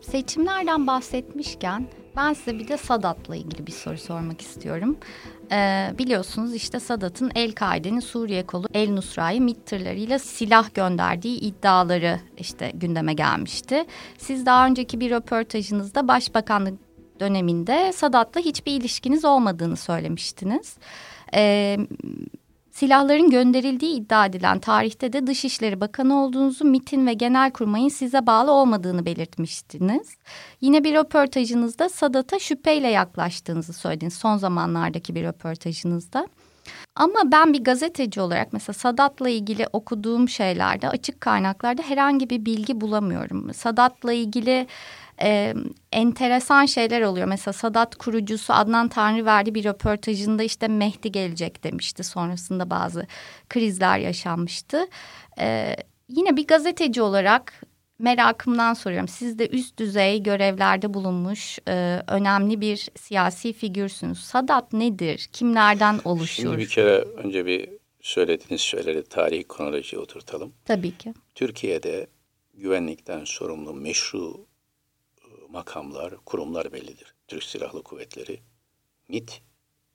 Seçimlerden 0.00 0.86
bahsetmişken 0.86 1.86
ben 2.16 2.32
size 2.32 2.58
bir 2.58 2.68
de 2.68 2.76
Sadat'la 2.76 3.36
ilgili 3.36 3.66
bir 3.66 3.72
soru 3.72 3.98
sormak 3.98 4.40
istiyorum. 4.40 4.96
Ee, 5.52 5.94
biliyorsunuz 5.98 6.54
işte 6.54 6.80
Sadat'ın 6.80 7.30
El-Kaide'nin 7.34 8.00
Suriye 8.00 8.46
kolu 8.46 8.66
El 8.74 8.90
Nusra'yı 8.90 9.40
MİT 9.40 9.58
silah 10.22 10.74
gönderdiği 10.74 11.40
iddiaları 11.40 12.20
işte 12.38 12.70
gündeme 12.74 13.12
gelmişti. 13.14 13.84
Siz 14.18 14.46
daha 14.46 14.66
önceki 14.66 15.00
bir 15.00 15.10
röportajınızda 15.10 16.08
Başbakanlık 16.08 16.74
döneminde 17.20 17.92
Sadat'la 17.92 18.40
hiçbir 18.40 18.72
ilişkiniz 18.72 19.24
olmadığını 19.24 19.76
söylemiştiniz. 19.76 20.76
Ee, 21.34 21.78
silahların 22.74 23.30
gönderildiği 23.30 23.94
iddia 23.94 24.26
edilen 24.26 24.58
tarihte 24.58 25.12
de 25.12 25.26
Dışişleri 25.26 25.80
Bakanı 25.80 26.22
olduğunuzu 26.24 26.64
MIT'in 26.64 27.06
ve 27.06 27.12
Genelkurmay'ın 27.12 27.88
size 27.88 28.26
bağlı 28.26 28.52
olmadığını 28.52 29.06
belirtmiştiniz. 29.06 30.16
Yine 30.60 30.84
bir 30.84 30.94
röportajınızda 30.94 31.88
Sadat'a 31.88 32.38
şüpheyle 32.38 32.88
yaklaştığınızı 32.88 33.72
söylediniz 33.72 34.14
son 34.14 34.36
zamanlardaki 34.36 35.14
bir 35.14 35.24
röportajınızda. 35.24 36.28
Ama 36.96 37.32
ben 37.32 37.52
bir 37.52 37.64
gazeteci 37.64 38.20
olarak 38.20 38.52
mesela 38.52 38.74
Sadat'la 38.74 39.28
ilgili 39.28 39.66
okuduğum 39.72 40.28
şeylerde 40.28 40.88
açık 40.88 41.20
kaynaklarda 41.20 41.82
herhangi 41.82 42.30
bir 42.30 42.44
bilgi 42.44 42.80
bulamıyorum. 42.80 43.54
Sadat'la 43.54 44.12
ilgili 44.12 44.66
e, 45.22 45.54
enteresan 45.92 46.66
şeyler 46.66 47.02
oluyor. 47.02 47.26
Mesela 47.26 47.52
Sadat 47.52 47.96
kurucusu 47.96 48.52
Adnan 48.52 48.88
Tanrıverdi 48.88 49.54
bir 49.54 49.64
röportajında 49.64 50.42
işte 50.42 50.68
Mehdi 50.68 51.12
gelecek 51.12 51.64
demişti. 51.64 52.04
Sonrasında 52.04 52.70
bazı 52.70 53.06
krizler 53.48 53.98
yaşanmıştı. 53.98 54.86
E, 55.40 55.76
yine 56.08 56.36
bir 56.36 56.46
gazeteci 56.46 57.02
olarak 57.02 57.52
merakımdan 57.98 58.74
soruyorum. 58.74 59.08
Siz 59.08 59.38
de 59.38 59.48
üst 59.48 59.78
düzey 59.78 60.22
görevlerde 60.22 60.94
bulunmuş 60.94 61.58
e, 61.68 62.02
önemli 62.08 62.60
bir 62.60 62.88
siyasi 62.96 63.52
figürsünüz. 63.52 64.18
Sadat 64.18 64.72
nedir? 64.72 65.28
Kimlerden 65.32 66.00
oluşur? 66.04 66.42
Şimdi 66.42 66.58
bir 66.58 66.68
kere 66.68 66.98
önce 66.98 67.46
bir 67.46 67.68
söylediğiniz 68.00 68.60
şeyleri 68.60 69.04
tarihi 69.04 69.44
kronolojiye 69.48 70.02
oturtalım. 70.02 70.52
Tabii 70.64 70.98
ki. 70.98 71.14
Türkiye'de 71.34 72.06
güvenlikten 72.54 73.24
sorumlu 73.24 73.74
meşru 73.74 74.46
makamlar, 75.54 76.16
kurumlar 76.16 76.72
bellidir. 76.72 77.14
Türk 77.28 77.44
Silahlı 77.44 77.82
Kuvvetleri, 77.82 78.40
MİT 79.08 79.42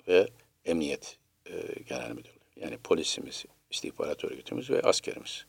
ve 0.07 0.27
Emniyet 0.65 1.17
e, 1.45 1.53
Genel 1.89 2.11
Müdürlüğü. 2.11 2.39
Yani 2.55 2.77
polisimiz, 2.77 3.45
istihbarat 3.71 4.25
örgütümüz 4.25 4.69
ve 4.69 4.81
askerimiz. 4.81 5.45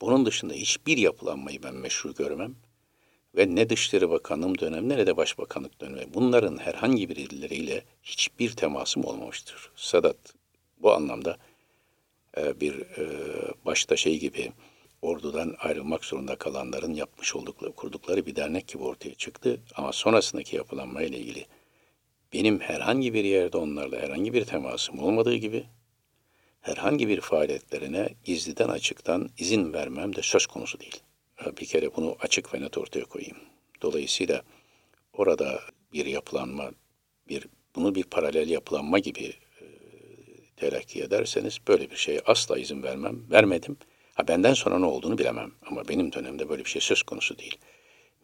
Bunun 0.00 0.26
dışında 0.26 0.54
hiçbir 0.54 0.96
yapılanmayı 0.96 1.62
ben 1.62 1.74
meşru 1.74 2.14
görmem. 2.14 2.54
Ve 3.36 3.54
ne 3.54 3.70
Dışişleri 3.70 4.10
Bakanlığım 4.10 4.58
döneminde 4.58 4.96
ne 4.96 5.06
de 5.06 5.16
Başbakanlık 5.16 5.80
dönemi. 5.80 6.14
Bunların 6.14 6.56
herhangi 6.56 7.08
birileriyle 7.08 7.84
hiçbir 8.02 8.50
temasım 8.56 9.04
olmamıştır. 9.04 9.70
Sadat 9.76 10.16
bu 10.78 10.92
anlamda 10.92 11.36
e, 12.36 12.60
bir 12.60 12.80
e, 12.80 13.06
başta 13.64 13.96
şey 13.96 14.18
gibi 14.18 14.52
ordudan 15.02 15.54
ayrılmak 15.58 16.04
zorunda 16.04 16.36
kalanların 16.36 16.94
yapmış 16.94 17.36
oldukları, 17.36 17.72
kurdukları 17.72 18.26
bir 18.26 18.36
dernek 18.36 18.68
gibi 18.68 18.82
ortaya 18.82 19.14
çıktı. 19.14 19.60
Ama 19.74 19.92
sonrasındaki 19.92 20.56
yapılanma 20.56 21.02
ile 21.02 21.18
ilgili 21.18 21.46
benim 22.32 22.60
herhangi 22.60 23.14
bir 23.14 23.24
yerde 23.24 23.56
onlarla 23.56 24.00
herhangi 24.00 24.32
bir 24.32 24.44
temasım 24.44 24.98
olmadığı 24.98 25.34
gibi 25.34 25.66
herhangi 26.60 27.08
bir 27.08 27.20
faaliyetlerine 27.20 28.08
gizliden 28.24 28.68
açıktan 28.68 29.30
izin 29.38 29.72
vermem 29.72 30.16
de 30.16 30.22
söz 30.22 30.46
konusu 30.46 30.80
değil. 30.80 31.00
Bir 31.60 31.66
kere 31.66 31.96
bunu 31.96 32.16
açık 32.20 32.54
ve 32.54 32.60
net 32.60 32.78
ortaya 32.78 33.04
koyayım. 33.04 33.36
Dolayısıyla 33.82 34.42
orada 35.12 35.60
bir 35.92 36.06
yapılanma, 36.06 36.70
bir 37.28 37.46
bunu 37.76 37.94
bir 37.94 38.04
paralel 38.04 38.48
yapılanma 38.48 38.98
gibi 38.98 39.24
e, 39.60 39.66
telakki 40.56 41.02
ederseniz 41.02 41.58
böyle 41.68 41.90
bir 41.90 41.96
şeye 41.96 42.20
asla 42.26 42.58
izin 42.58 42.82
vermem, 42.82 43.30
vermedim. 43.30 43.76
Benden 44.28 44.54
sonra 44.54 44.78
ne 44.78 44.86
olduğunu 44.86 45.18
bilemem 45.18 45.52
ama 45.66 45.88
benim 45.88 46.12
dönemde 46.12 46.48
böyle 46.48 46.64
bir 46.64 46.70
şey 46.70 46.82
söz 46.82 47.02
konusu 47.02 47.38
değil. 47.38 47.58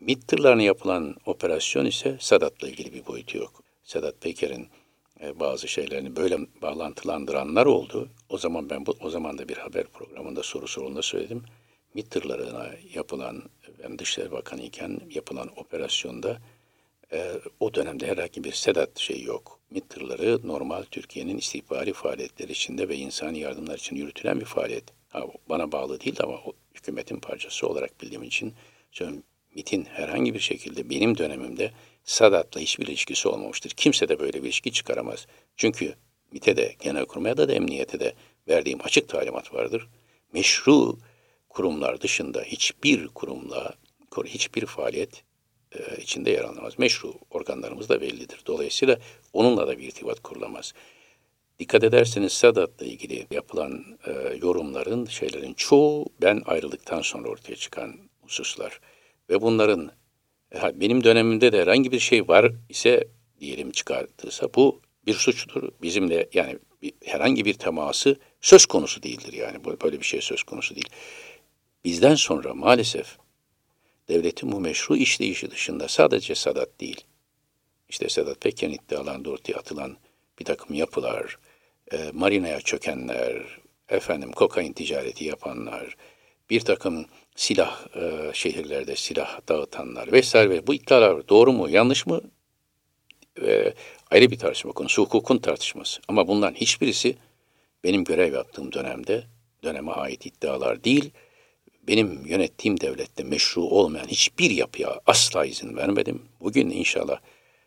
MİT 0.01 0.33
yapılan 0.59 1.15
operasyon 1.27 1.87
ise 1.87 2.17
Sadat'la 2.21 2.69
ilgili 2.69 2.93
bir 2.93 3.07
boyutu 3.07 3.39
yok. 3.39 3.63
Sedat 3.85 4.21
Peker'in 4.21 4.69
e, 5.21 5.41
bazı 5.41 5.69
şeylerini 5.69 6.17
böyle 6.17 6.39
bağlantılandıranlar 6.63 7.67
oldu. 7.67 8.09
O 8.29 8.39
zaman 8.39 8.71
ben 8.71 8.87
bu, 8.87 8.97
o 9.01 9.11
zaman 9.11 9.39
da 9.39 9.49
bir 9.49 9.57
haber 9.57 9.87
programında 9.87 10.43
soru 10.43 10.69
sorulunda 10.69 11.03
söyledim. 11.03 11.43
MİT 11.95 12.17
yapılan, 12.95 13.43
ben 13.83 13.99
Dışişleri 13.99 14.33
Bakanı 14.33 14.63
iken 14.63 15.01
yapılan 15.11 15.49
operasyonda 15.57 16.39
e, 17.13 17.33
o 17.61 17.75
dönemde 17.75 18.07
herhangi 18.07 18.45
bir 18.45 18.53
Sedat 18.53 18.99
şey 18.99 19.23
yok. 19.23 19.59
MİT 19.71 19.97
normal 20.45 20.83
Türkiye'nin 20.83 21.39
istihbari 21.39 21.93
faaliyetleri 21.93 22.53
içinde 22.53 22.89
ve 22.89 22.97
insani 22.97 23.39
yardımlar 23.39 23.79
için 23.79 23.97
yürütülen 23.97 24.41
bir 24.41 24.45
faaliyet. 24.45 24.98
Bana 25.49 25.73
bağlı 25.73 26.01
değil 26.01 26.17
ama 26.23 26.35
o 26.35 26.53
hükümetin 26.75 27.21
parçası 27.21 27.69
olarak 27.69 28.03
bildiğim 28.03 28.23
için 28.23 28.55
söylüyorum. 28.93 29.25
MİT'in 29.55 29.85
herhangi 29.85 30.35
bir 30.35 30.41
şekilde 30.41 30.91
benim 30.91 31.19
dönemimde 31.19 31.73
Sadat'la 32.05 32.61
hiçbir 32.61 32.87
ilişkisi 32.87 33.29
olmamıştır. 33.29 33.71
Kimse 33.71 34.09
de 34.09 34.19
böyle 34.19 34.33
bir 34.33 34.45
ilişki 34.45 34.73
çıkaramaz. 34.73 35.27
Çünkü 35.57 35.95
MİT'e 36.33 36.57
de, 36.57 36.75
Genelkurmay'a 36.81 37.37
da, 37.37 37.49
da 37.49 37.53
emniyete 37.53 38.01
de 38.01 38.15
verdiğim 38.49 38.79
açık 38.83 39.09
talimat 39.09 39.55
vardır. 39.55 39.89
Meşru 40.33 40.99
kurumlar 41.49 42.01
dışında 42.01 42.43
hiçbir 42.43 43.09
kurumla, 43.09 43.75
hiçbir 44.25 44.67
faaliyet 44.67 45.23
e, 45.73 46.03
içinde 46.03 46.31
yer 46.31 46.45
almaz. 46.45 46.79
Meşru 46.79 47.15
organlarımız 47.31 47.89
da 47.89 48.01
bellidir. 48.01 48.43
Dolayısıyla 48.47 48.99
onunla 49.33 49.67
da 49.67 49.79
bir 49.79 49.85
irtibat 49.85 50.21
kurulamaz. 50.21 50.75
Dikkat 51.61 51.85
ederseniz 51.85 52.33
Sadat'la 52.33 52.87
ilgili 52.87 53.27
yapılan 53.31 53.85
e, 54.07 54.37
yorumların, 54.43 55.07
şeylerin 55.07 55.55
çoğu 55.55 56.07
ben 56.23 56.43
ayrıldıktan 56.47 57.03
sonra 57.03 57.29
ortaya 57.29 57.57
çıkan 57.57 57.95
hususlar. 58.21 58.81
Ve 59.31 59.43
bunların 59.43 59.91
e, 60.55 60.81
benim 60.81 61.05
dönemimde 61.05 61.53
de 61.53 61.63
herhangi 61.63 61.93
bir 61.93 61.99
şey 61.99 62.29
var 62.29 62.53
ise 62.69 63.09
diyelim 63.41 63.71
çıkartırsa 63.71 64.49
bu 64.55 64.81
bir 65.07 65.15
suçtur. 65.15 65.69
Bizimle 65.83 66.29
yani 66.33 66.59
bir, 66.83 66.93
herhangi 67.05 67.45
bir 67.45 67.55
teması 67.55 68.17
söz 68.41 68.67
konusu 68.67 69.03
değildir 69.03 69.33
yani 69.33 69.65
böyle 69.65 70.01
bir 70.01 70.07
şey 70.07 70.21
söz 70.21 70.43
konusu 70.43 70.75
değil. 70.75 70.89
Bizden 71.85 72.15
sonra 72.15 72.55
maalesef 72.55 73.19
devletin 74.09 74.53
bu 74.53 74.61
meşru 74.61 74.97
işleyişi 74.97 75.51
dışında 75.51 75.89
sadece 75.89 76.35
Sadat 76.35 76.81
değil, 76.81 77.01
işte 77.89 78.09
Sedat 78.09 78.41
Peker'in 78.41 78.73
iddialarında 78.73 79.31
ortaya 79.31 79.55
atılan 79.55 79.97
bir 80.39 80.45
takım 80.45 80.77
yapılar, 80.77 81.39
e, 81.93 82.11
marinaya 82.13 82.61
çökenler, 82.61 83.59
efendim 83.89 84.33
kokain 84.33 84.73
ticareti 84.73 85.25
yapanlar, 85.25 85.97
bir 86.51 86.61
takım 86.61 87.07
silah 87.37 87.97
e, 87.97 88.31
şehirlerde 88.35 88.97
silah 88.97 89.41
dağıtanlar 89.49 90.13
vesaire 90.13 90.51
ve 90.51 90.67
bu 90.67 90.75
iddialar 90.75 91.29
doğru 91.29 91.53
mu 91.53 91.69
yanlış 91.69 92.07
mı? 92.07 92.21
E, 93.43 93.75
ayrı 94.11 94.31
bir 94.31 94.39
tartışma 94.39 94.73
konusu 94.73 95.03
hukukun 95.03 95.39
tartışması. 95.39 96.01
Ama 96.09 96.29
bunların 96.29 96.55
hiçbirisi 96.55 97.17
benim 97.85 98.05
görev 98.05 98.33
yaptığım 98.33 98.73
dönemde 98.73 99.25
döneme 99.65 99.93
ait 99.93 100.27
iddialar 100.27 100.85
değil. 100.85 101.11
Benim 101.89 102.27
yönettiğim 102.27 102.81
devlette 102.81 103.25
meşru 103.25 103.63
olmayan 103.63 104.07
hiçbir 104.07 104.51
yapıya 104.51 105.01
asla 105.07 105.45
izin 105.45 105.77
vermedim. 105.77 106.23
Bugün 106.41 106.71
inşallah 106.71 107.21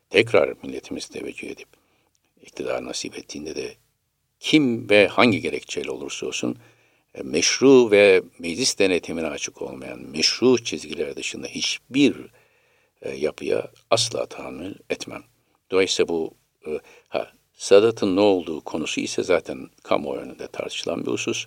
tekrar 0.09 0.53
milletimiz 0.63 1.07
teveccüh 1.07 1.49
edip 1.49 1.67
iktidar 2.41 2.85
nasip 2.85 3.17
ettiğinde 3.17 3.55
de 3.55 3.75
kim 4.41 4.89
ve 4.89 5.07
hangi 5.07 5.41
gerekçeyle 5.41 5.91
olursa 5.91 6.25
olsun 6.25 6.57
e, 7.15 7.23
meşru 7.23 7.91
ve 7.91 8.21
meclis 8.39 8.79
denetimine 8.79 9.27
açık 9.27 9.61
olmayan 9.61 9.99
meşru 9.99 10.63
çizgiler 10.63 11.15
dışında 11.15 11.47
hiçbir 11.47 12.15
e, 13.01 13.15
yapıya 13.15 13.71
asla 13.89 14.25
tahammül 14.25 14.75
etmem. 14.89 15.23
Dolayısıyla 15.71 16.07
bu 16.07 16.33
e, 16.67 16.79
ha, 17.07 17.31
Sadat'ın 17.53 18.15
ne 18.15 18.19
olduğu 18.19 18.61
konusu 18.61 19.01
ise 19.01 19.23
zaten 19.23 19.69
kamuoyunda 19.83 20.47
tartışılan 20.47 21.05
bir 21.05 21.11
husus. 21.11 21.45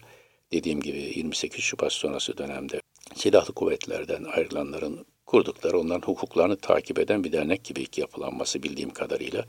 Dediğim 0.52 0.80
gibi 0.80 0.98
28 0.98 1.60
Şubat 1.64 1.92
sonrası 1.92 2.38
dönemde 2.38 2.80
silahlı 3.14 3.54
kuvvetlerden 3.54 4.24
ayrılanların 4.24 5.06
kurdukları, 5.26 5.78
onların 5.78 6.06
hukuklarını 6.06 6.56
takip 6.56 6.98
eden 6.98 7.24
bir 7.24 7.32
dernek 7.32 7.64
gibi 7.64 7.86
yapılanması 7.96 8.62
bildiğim 8.62 8.90
kadarıyla. 8.90 9.44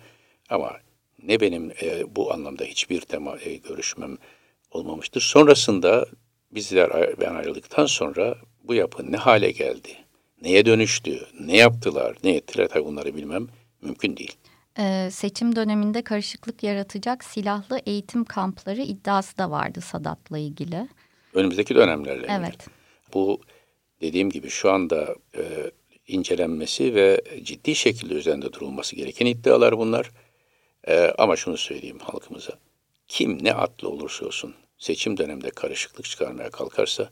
Ama 0.50 0.78
ne 1.24 1.40
benim 1.40 1.72
e, 1.82 2.16
bu 2.16 2.34
anlamda 2.34 2.64
hiçbir 2.64 3.02
tema 3.02 3.38
e, 3.40 3.56
görüşmem 3.56 4.18
olmamıştır. 4.72 5.22
Sonrasında 5.22 6.06
bizler 6.52 7.18
ben 7.20 7.36
ayrıldıktan 7.36 7.86
sonra 7.86 8.36
bu 8.64 8.74
yapı 8.74 9.12
ne 9.12 9.18
hale 9.18 9.52
geldi, 9.52 9.90
neye 10.42 10.66
dönüştü, 10.66 11.20
ne 11.40 11.58
yaptılar, 11.58 12.18
ne 12.24 12.36
ettiler 12.36 12.68
tabii 12.68 12.86
bunları 12.86 13.16
bilmem 13.16 13.48
mümkün 13.82 14.18
değil. 14.18 14.38
Ee, 14.80 15.10
seçim 15.12 15.56
döneminde 15.56 16.02
karışıklık 16.02 16.64
yaratacak 16.64 17.24
silahlı 17.24 17.80
eğitim 17.86 18.26
kampları 18.26 18.82
iddiası 18.82 19.38
da 19.38 19.52
vardı 19.52 19.82
Sadat'la 19.82 20.38
ilgili. 20.38 20.88
Önümüzdeki 21.34 21.76
dönemlerle. 21.76 22.28
Evet. 22.30 22.54
Ilgili. 22.54 22.74
Bu 23.14 23.42
dediğim 24.02 24.30
gibi 24.30 24.50
şu 24.50 24.72
anda 24.72 25.16
e, 25.38 25.72
incelenmesi 26.08 26.96
ve 26.96 27.22
ciddi 27.44 27.76
şekilde 27.76 28.14
üzerinde 28.14 28.54
durulması 28.54 28.96
gereken 28.96 29.26
iddialar 29.26 29.78
bunlar. 29.78 30.12
E, 30.88 31.14
ama 31.18 31.36
şunu 31.36 31.58
söyleyeyim 31.58 32.00
halkımıza. 32.00 32.60
Kim 33.08 33.44
ne 33.44 33.54
atlı 33.54 33.90
olursa 33.90 34.26
olsun 34.26 34.56
seçim 34.78 35.18
döneminde 35.18 35.50
karışıklık 35.50 36.06
çıkarmaya 36.06 36.50
kalkarsa 36.50 37.10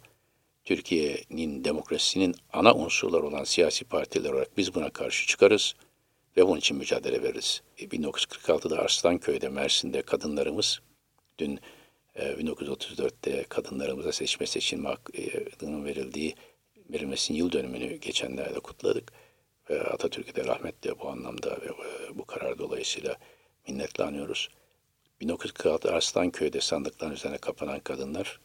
Türkiye'nin 0.66 1.64
demokrasisinin 1.64 2.36
ana 2.54 2.74
unsurları 2.74 3.28
olan 3.28 3.44
siyasi 3.44 3.86
partiler 3.86 4.30
olarak 4.30 4.58
biz 4.58 4.76
buna 4.76 4.90
karşı 4.90 5.28
çıkarız 5.28 5.76
ve 6.38 6.48
bunun 6.48 6.60
için 6.60 6.78
mücadele 6.78 7.24
veririz. 7.24 7.62
1946'da 7.78 8.76
e, 8.76 8.80
Arslanköy'de, 8.80 9.50
Mersin'de 9.50 10.02
kadınlarımız, 10.02 10.82
dün 11.40 11.60
1934'te 12.16 13.32
e, 13.32 13.44
kadınlarımıza 13.44 14.12
seçme 14.12 14.46
seçilme 14.46 14.90
hakkının 14.90 15.86
verildiği 15.86 16.36
verilmesinin 16.90 17.38
yıl 17.38 17.52
dönümünü 17.52 17.96
geçenlerde 17.96 18.60
kutladık. 18.60 19.12
Ve 19.70 19.82
Atatürk'e 19.82 20.36
de 20.36 20.46
rahmetle 20.46 21.00
bu 21.00 21.10
anlamda 21.10 21.62
ve 21.62 21.66
e, 21.66 22.18
bu 22.18 22.26
karar 22.26 22.58
dolayısıyla 22.58 23.18
minnetle 23.68 24.04
anıyoruz. 24.04 24.50
1946 25.22 25.94
Arslan-Köy'de 25.94 26.62
sandıkların 26.62 27.14
üzerine 27.14 27.38
kapanan 27.38 27.80
kadınlar 27.80 28.40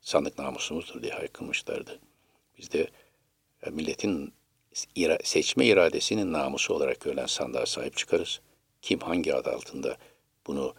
sandık 0.00 0.38
namusumuzdur 0.38 1.02
diye 1.02 1.12
haykırmışlardı. 1.12 2.00
Biz 2.58 2.72
de 2.72 2.88
e, 3.62 3.70
milletin 3.70 4.32
seçme 5.24 5.66
iradesinin 5.66 6.32
namusu 6.32 6.74
olarak 6.74 7.00
görülen 7.00 7.26
sandığa 7.26 7.66
sahip 7.66 7.96
çıkarız. 7.96 8.40
Kim 8.82 9.00
hangi 9.00 9.34
adı 9.34 9.50
altında 9.50 9.96
bunu 10.46 10.74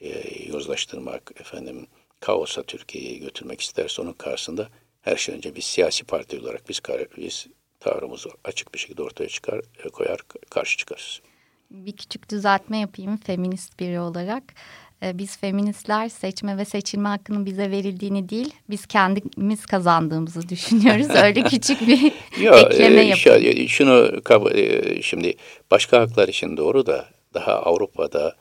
e, 0.00 0.42
yozlaştırmak, 0.46 1.32
efendim 1.40 1.86
kaosa 2.20 2.62
Türkiye'yi 2.62 3.20
götürmek 3.20 3.60
isterse 3.60 4.02
onun 4.02 4.12
karşısında 4.12 4.68
her 5.02 5.16
şey 5.16 5.34
önce 5.34 5.54
biz 5.54 5.64
siyasi 5.64 6.04
parti 6.04 6.40
olarak 6.40 6.68
biz, 6.68 6.80
biz 7.16 7.46
tavrımızı 7.80 8.28
açık 8.44 8.74
bir 8.74 8.78
şekilde 8.78 9.02
ortaya 9.02 9.28
çıkar, 9.28 9.60
e, 9.84 9.88
koyar, 9.88 10.20
karşı 10.50 10.78
çıkarız. 10.78 11.20
Bir 11.74 11.92
küçük 11.92 12.30
düzeltme 12.30 12.78
yapayım 12.78 13.16
feminist 13.16 13.80
biri 13.80 14.00
olarak. 14.00 14.42
Ee, 15.02 15.18
biz 15.18 15.36
feministler 15.38 16.08
seçme 16.08 16.58
ve 16.58 16.64
seçilme 16.64 17.08
hakkının 17.08 17.46
bize 17.46 17.70
verildiğini 17.70 18.28
değil, 18.28 18.54
biz 18.70 18.86
kendimiz 18.86 19.66
kazandığımızı 19.66 20.48
düşünüyoruz. 20.48 21.10
Öyle 21.22 21.42
küçük 21.42 21.80
bir 21.80 22.12
Yo, 22.42 22.54
ekleme 22.54 23.00
e, 23.00 23.04
yapayım. 23.04 23.68
Şunu 23.68 24.20
e, 24.54 25.02
şimdi 25.02 25.34
başka 25.70 26.00
haklar 26.00 26.28
için 26.28 26.56
doğru 26.56 26.86
da 26.86 27.08
daha 27.34 27.52
Avrupa'da 27.52 28.36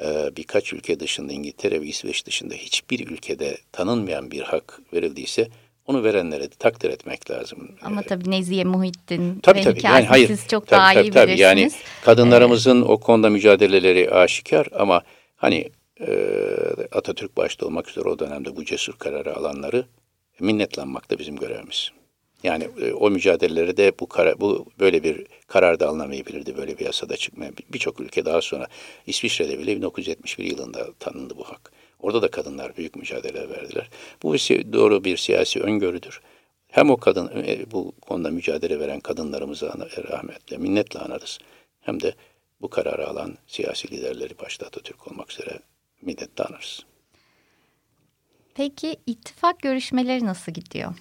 e, 0.00 0.36
birkaç 0.36 0.72
ülke 0.72 1.00
dışında 1.00 1.32
İngiltere 1.32 1.80
ve 1.80 1.86
İsveç 1.86 2.26
dışında 2.26 2.54
hiçbir 2.54 3.08
ülkede 3.08 3.58
tanınmayan 3.72 4.30
bir 4.30 4.42
hak 4.42 4.80
verildiyse 4.92 5.48
onu 5.86 6.04
verenlere 6.04 6.42
de 6.42 6.54
takdir 6.58 6.90
etmek 6.90 7.30
lazım. 7.30 7.68
Ama 7.82 8.02
tabii 8.02 8.30
Nezihe 8.30 8.64
Muhittin 8.64 9.40
tabii, 9.40 9.62
tabii. 9.62 9.80
Yani 9.82 10.04
hayır, 10.04 10.26
siz 10.26 10.48
çok 10.48 10.66
tabii, 10.66 10.80
daha 10.80 10.94
tabii, 10.94 11.06
iyi 11.06 11.10
tabii. 11.10 11.32
bilirsiniz. 11.32 11.40
Yani 11.40 11.72
kadınlarımızın 12.04 12.78
evet. 12.78 12.90
o 12.90 13.00
konuda 13.00 13.30
mücadeleleri 13.30 14.10
aşikar 14.10 14.66
ama 14.78 15.02
hani 15.36 15.70
e, 16.00 16.36
Atatürk 16.92 17.36
başta 17.36 17.66
olmak 17.66 17.88
üzere 17.88 18.08
o 18.08 18.18
dönemde 18.18 18.56
bu 18.56 18.64
cesur 18.64 18.92
kararı 18.92 19.36
alanları 19.36 19.86
minnetlanmak 20.40 21.10
da 21.10 21.18
bizim 21.18 21.36
görevimiz. 21.36 21.90
Yani 22.42 22.68
e, 22.80 22.92
o 22.92 23.10
mücadeleleri 23.10 23.76
de 23.76 23.92
bu 24.00 24.06
kara, 24.06 24.40
bu 24.40 24.66
böyle 24.80 25.04
bir 25.04 25.26
kararda 25.46 25.88
alınamayabilirdi, 25.88 26.56
böyle 26.56 26.78
bir 26.78 26.84
yasada 26.84 27.16
çıkmaya. 27.16 27.50
Birçok 27.72 28.00
ülke 28.00 28.24
daha 28.24 28.42
sonra 28.42 28.66
İsviçre'de 29.06 29.58
bile 29.58 29.76
1971 29.76 30.44
yılında 30.44 30.92
tanındı 30.98 31.36
bu 31.36 31.44
hak. 31.44 31.72
Orada 32.00 32.22
da 32.22 32.30
kadınlar 32.30 32.76
büyük 32.76 32.96
mücadele 32.96 33.48
verdiler. 33.50 33.90
Bu 34.22 34.34
doğru 34.72 35.04
bir 35.04 35.16
siyasi 35.16 35.60
öngörüdür. 35.60 36.20
Hem 36.68 36.90
o 36.90 36.96
kadın 36.96 37.44
e, 37.46 37.70
bu 37.70 37.92
konuda 38.00 38.30
mücadele 38.30 38.80
veren 38.80 39.00
kadınlarımızı 39.00 39.70
rahmetle, 40.10 40.56
minnetle 40.56 41.00
anarız. 41.00 41.38
Hem 41.80 42.00
de 42.02 42.14
bu 42.60 42.70
kararı 42.70 43.08
alan 43.08 43.38
siyasi 43.46 43.90
liderleri 43.90 44.38
başta 44.38 44.66
Atatürk 44.66 45.12
olmak 45.12 45.32
üzere 45.32 45.58
minnetle 46.02 46.44
anarız. 46.44 46.80
Peki 48.54 48.96
ittifak 49.06 49.58
görüşmeleri 49.58 50.24
nasıl 50.24 50.52
gidiyor? 50.52 50.94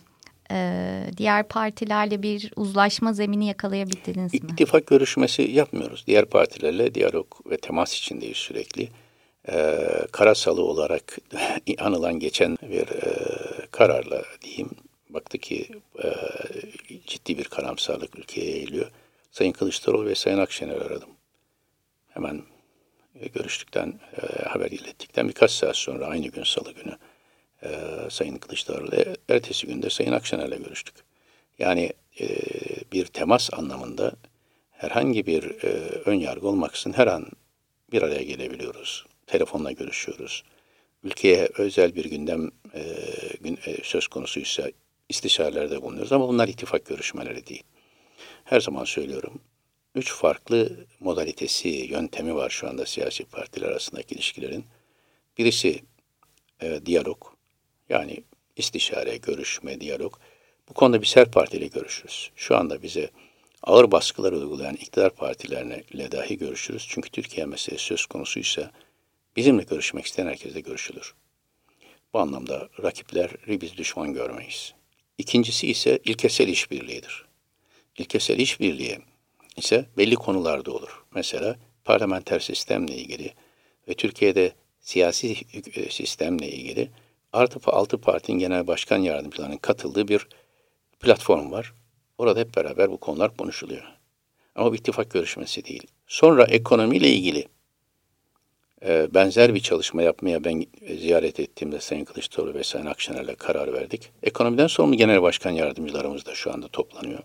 Ee, 0.51 1.03
diğer 1.17 1.47
partilerle 1.47 2.23
bir 2.23 2.51
uzlaşma 2.55 3.13
zemini 3.13 3.47
yakalayabildiniz 3.47 4.33
mi? 4.33 4.39
İttifak 4.43 4.87
görüşmesi 4.87 5.41
yapmıyoruz. 5.41 6.03
Diğer 6.07 6.25
partilerle 6.25 6.95
diyalog 6.95 7.27
ve 7.49 7.57
temas 7.57 7.97
içindeyiz 7.97 8.37
sürekli. 8.37 8.89
Ee, 9.49 10.07
karasalı 10.11 10.63
olarak 10.63 11.17
anılan 11.79 12.19
geçen 12.19 12.57
bir 12.61 12.87
e, 12.87 13.15
kararla 13.71 14.23
diyeyim 14.41 14.69
baktı 15.09 15.37
ki 15.37 15.69
e, 16.03 16.09
ciddi 17.07 17.37
bir 17.37 17.43
karamsarlık 17.43 18.19
ülkeye 18.19 18.51
yayılıyor. 18.51 18.91
Sayın 19.31 19.51
Kılıçdaroğlu 19.51 20.05
ve 20.05 20.15
Sayın 20.15 20.37
Akşener 20.37 20.75
aradım. 20.75 21.09
Hemen 22.09 22.41
e, 23.19 23.27
görüştükten, 23.27 23.99
e, 24.21 24.43
haber 24.43 24.71
ilettikten 24.71 25.27
birkaç 25.27 25.51
saat 25.51 25.75
sonra 25.75 26.05
aynı 26.05 26.27
gün 26.27 26.43
salı 26.43 26.71
günü 26.71 26.97
e, 27.63 27.69
Sayın 28.09 28.37
Kılıçdaroğlu 28.37 28.91
ertesi 29.29 29.67
günde 29.67 29.89
Sayın 29.89 30.11
Akşener'le 30.11 30.57
görüştük. 30.63 30.95
Yani 31.59 31.93
e, 32.19 32.27
bir 32.91 33.05
temas 33.05 33.53
anlamında 33.53 34.11
herhangi 34.71 35.25
bir 35.25 35.63
e, 35.63 35.69
ön 36.05 36.19
yargı 36.19 36.47
olmaksızın 36.47 36.93
her 36.93 37.07
an 37.07 37.27
bir 37.91 38.01
araya 38.01 38.23
gelebiliyoruz. 38.23 39.05
Telefonla 39.27 39.71
görüşüyoruz. 39.71 40.43
Ülkeye 41.03 41.49
özel 41.57 41.95
bir 41.95 42.05
gündem 42.05 42.51
e, 42.73 42.83
gün, 43.41 43.59
e, 43.65 43.77
söz 43.83 44.07
konusuysa 44.07 44.71
istişarelerde 45.09 45.81
bulunuyoruz 45.81 46.11
ama 46.11 46.27
bunlar 46.27 46.47
ittifak 46.47 46.85
görüşmeleri 46.85 47.47
değil. 47.47 47.63
Her 48.43 48.59
zaman 48.59 48.83
söylüyorum. 48.83 49.41
Üç 49.95 50.13
farklı 50.13 50.85
modalitesi, 50.99 51.69
yöntemi 51.69 52.35
var 52.35 52.49
şu 52.49 52.69
anda 52.69 52.85
siyasi 52.85 53.25
partiler 53.25 53.67
arasındaki 53.67 54.15
ilişkilerin. 54.15 54.65
Birisi 55.37 55.79
e, 56.61 56.85
diyalog, 56.85 57.25
yani 57.89 58.23
istişare, 58.55 59.17
görüşme, 59.17 59.81
diyalog. 59.81 60.19
Bu 60.69 60.73
konuda 60.73 61.01
biz 61.01 61.15
her 61.15 61.31
partiyle 61.31 61.67
görüşürüz. 61.67 62.31
Şu 62.35 62.57
anda 62.57 62.81
bize 62.81 63.09
ağır 63.63 63.91
baskılar 63.91 64.31
uygulayan 64.31 64.75
iktidar 64.75 65.15
partilerle 65.15 66.11
dahi 66.11 66.37
görüşürüz. 66.37 66.85
Çünkü 66.89 67.09
Türkiye 67.09 67.45
meselesi 67.45 67.83
söz 67.83 68.05
konusuysa 68.05 68.71
bizimle 69.35 69.63
görüşmek 69.63 70.05
isteyen 70.05 70.27
herkesle 70.27 70.59
görüşülür. 70.59 71.13
Bu 72.13 72.19
anlamda 72.19 72.69
rakipleri 72.83 73.61
biz 73.61 73.77
düşman 73.77 74.13
görmeyiz. 74.13 74.73
İkincisi 75.17 75.67
ise 75.67 75.99
ilkesel 76.05 76.47
işbirliğidir. 76.47 77.25
İlkesel 77.97 78.39
işbirliği 78.39 78.99
ise 79.57 79.85
belli 79.97 80.15
konularda 80.15 80.71
olur. 80.71 81.03
Mesela 81.15 81.55
parlamenter 81.83 82.39
sistemle 82.39 82.95
ilgili 82.95 83.33
ve 83.87 83.93
Türkiye'de 83.93 84.53
siyasi 84.81 85.35
sistemle 85.89 86.51
ilgili 86.51 86.89
artı 87.33 87.71
altı 87.71 87.97
partinin 87.97 88.39
genel 88.39 88.67
başkan 88.67 88.97
yardımcılarının 88.97 89.57
katıldığı 89.57 90.07
bir 90.07 90.27
platform 90.99 91.51
var. 91.51 91.73
Orada 92.17 92.39
hep 92.39 92.55
beraber 92.55 92.91
bu 92.91 92.97
konular 92.97 93.37
konuşuluyor. 93.37 93.83
Ama 94.55 94.73
bir 94.73 94.77
ittifak 94.77 95.11
görüşmesi 95.11 95.65
değil. 95.65 95.87
Sonra 96.07 96.43
ekonomiyle 96.43 97.09
ilgili 97.09 97.47
e, 98.85 99.13
benzer 99.13 99.55
bir 99.55 99.59
çalışma 99.59 100.01
yapmaya 100.01 100.43
ben 100.43 100.65
ziyaret 100.99 101.39
ettiğimde 101.39 101.79
Sayın 101.79 102.05
Kılıçdaroğlu 102.05 102.53
ve 102.53 102.63
Sayın 102.63 102.85
Akşener'le 102.85 103.35
karar 103.35 103.73
verdik. 103.73 104.11
Ekonomiden 104.23 104.67
sorumlu 104.67 104.95
genel 104.95 105.21
başkan 105.21 105.51
yardımcılarımız 105.51 106.25
da 106.25 106.35
şu 106.35 106.53
anda 106.53 106.67
toplanıyor. 106.67 107.19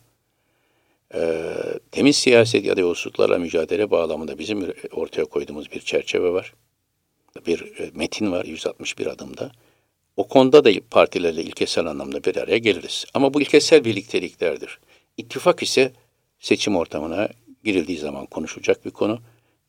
E, 1.14 1.52
temiz 1.90 2.16
siyaset 2.16 2.64
ya 2.64 2.76
da 2.76 2.80
yolsuzluklarla 2.80 3.38
mücadele 3.38 3.90
bağlamında 3.90 4.38
bizim 4.38 4.72
ortaya 4.92 5.24
koyduğumuz 5.24 5.72
bir 5.72 5.80
çerçeve 5.80 6.32
var. 6.32 6.54
Bir 7.46 7.80
e, 7.80 7.90
metin 7.94 8.32
var 8.32 8.44
161 8.44 9.06
adımda. 9.06 9.52
O 10.16 10.28
konuda 10.28 10.64
da 10.64 10.70
partilerle 10.90 11.42
ilkesel 11.42 11.86
anlamda 11.86 12.24
bir 12.24 12.36
araya 12.36 12.58
geliriz. 12.58 13.04
Ama 13.14 13.34
bu 13.34 13.40
ilkesel 13.40 13.84
birlikteliklerdir. 13.84 14.78
İttifak 15.16 15.62
ise 15.62 15.92
seçim 16.40 16.76
ortamına 16.76 17.28
girildiği 17.64 17.98
zaman 17.98 18.26
konuşulacak 18.26 18.84
bir 18.84 18.90
konu. 18.90 19.18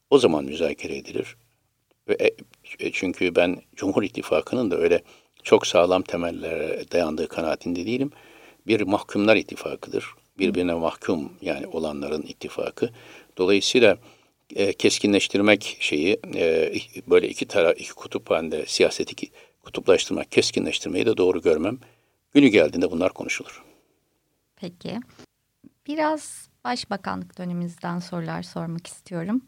O 0.09 0.17
zaman 0.17 0.43
müzakere 0.45 0.97
edilir. 0.97 1.35
E, 2.09 2.31
e, 2.79 2.91
çünkü 2.91 3.35
ben 3.35 3.61
Cumhur 3.75 4.03
İttifakı'nın 4.03 4.71
da 4.71 4.77
öyle 4.77 5.01
çok 5.43 5.67
sağlam 5.67 6.01
temellere 6.01 6.91
dayandığı 6.91 7.27
kanaatinde 7.27 7.85
değilim. 7.85 8.11
Bir 8.67 8.81
mahkumlar 8.81 9.35
ittifakıdır. 9.35 10.05
Birbirine 10.39 10.73
mahkum 10.73 11.33
yani 11.41 11.67
olanların 11.67 12.21
ittifakı. 12.21 12.89
Dolayısıyla 13.37 13.97
e, 14.55 14.73
keskinleştirmek 14.73 15.77
şeyi 15.79 16.19
e, 16.35 16.73
böyle 17.07 17.29
iki 17.29 17.47
taraf 17.47 17.75
iki 17.79 17.93
kutup 17.93 18.31
halinde 18.31 18.65
siyaseti 18.65 19.31
kutuplaştırmak, 19.63 20.31
keskinleştirmeyi 20.31 21.05
de 21.05 21.17
doğru 21.17 21.41
görmem. 21.41 21.79
Günü 22.33 22.47
geldiğinde 22.47 22.91
bunlar 22.91 23.13
konuşulur. 23.13 23.63
Peki. 24.55 24.99
Biraz 25.87 26.49
başbakanlık 26.63 27.37
döneminizden 27.37 27.99
sorular 27.99 28.43
sormak 28.43 28.87
istiyorum. 28.87 29.41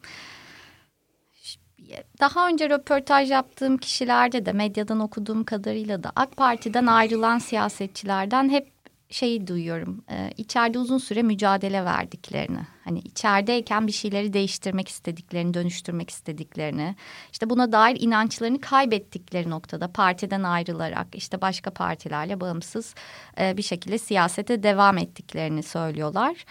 Daha 2.20 2.48
önce 2.48 2.70
röportaj 2.70 3.30
yaptığım 3.30 3.78
kişilerde 3.78 4.46
de 4.46 4.52
medyadan 4.52 5.00
okuduğum 5.00 5.44
kadarıyla 5.44 6.02
da 6.02 6.12
AK 6.16 6.36
Parti'den 6.36 6.86
ayrılan 6.86 7.38
siyasetçilerden 7.38 8.48
hep 8.48 8.74
şeyi 9.14 9.46
duyuyorum. 9.46 10.04
E, 10.10 10.30
içeride 10.36 10.78
uzun 10.78 10.98
süre 10.98 11.22
mücadele 11.22 11.84
verdiklerini. 11.84 12.58
Hani 12.84 12.98
içerideyken 12.98 13.86
bir 13.86 13.92
şeyleri 13.92 14.32
değiştirmek 14.32 14.88
istediklerini, 14.88 15.54
dönüştürmek 15.54 16.10
istediklerini. 16.10 16.96
işte 17.32 17.50
buna 17.50 17.72
dair 17.72 18.00
inançlarını 18.00 18.60
kaybettikleri 18.60 19.50
noktada 19.50 19.92
partiden 19.92 20.42
ayrılarak 20.42 21.06
işte 21.12 21.40
başka 21.40 21.70
partilerle 21.70 22.40
bağımsız 22.40 22.94
e, 23.40 23.56
bir 23.56 23.62
şekilde 23.62 23.98
siyasete 23.98 24.62
devam 24.62 24.98
ettiklerini 24.98 25.62
söylüyorlar. 25.62 26.44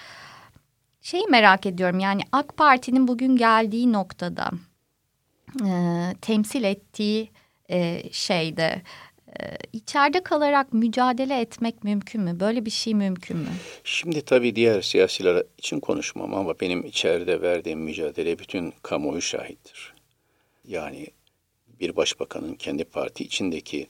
Şeyi 1.01 1.27
merak 1.27 1.65
ediyorum 1.65 1.99
yani 1.99 2.21
AK 2.31 2.57
Parti'nin 2.57 3.07
bugün 3.07 3.35
geldiği 3.35 3.93
noktada 3.93 4.51
e, 5.65 5.71
temsil 6.21 6.63
ettiği 6.63 7.29
e, 7.69 8.03
şeyde 8.11 8.81
içeride 9.73 10.23
kalarak 10.23 10.73
mücadele 10.73 11.41
etmek 11.41 11.83
mümkün 11.83 12.21
mü? 12.21 12.39
Böyle 12.39 12.65
bir 12.65 12.71
şey 12.71 12.93
mümkün 12.93 13.37
mü? 13.37 13.49
Şimdi 13.83 14.21
tabii 14.21 14.55
diğer 14.55 14.81
siyasiler 14.81 15.43
için 15.57 15.79
konuşmam 15.79 16.33
ama 16.33 16.59
benim 16.59 16.85
içeride 16.85 17.41
verdiğim 17.41 17.79
mücadele 17.79 18.39
bütün 18.39 18.73
kamuoyu 18.81 19.21
şahittir. 19.21 19.93
Yani 20.67 21.07
bir 21.79 21.95
başbakanın 21.95 22.55
kendi 22.55 22.83
parti 22.83 23.23
içindeki 23.23 23.87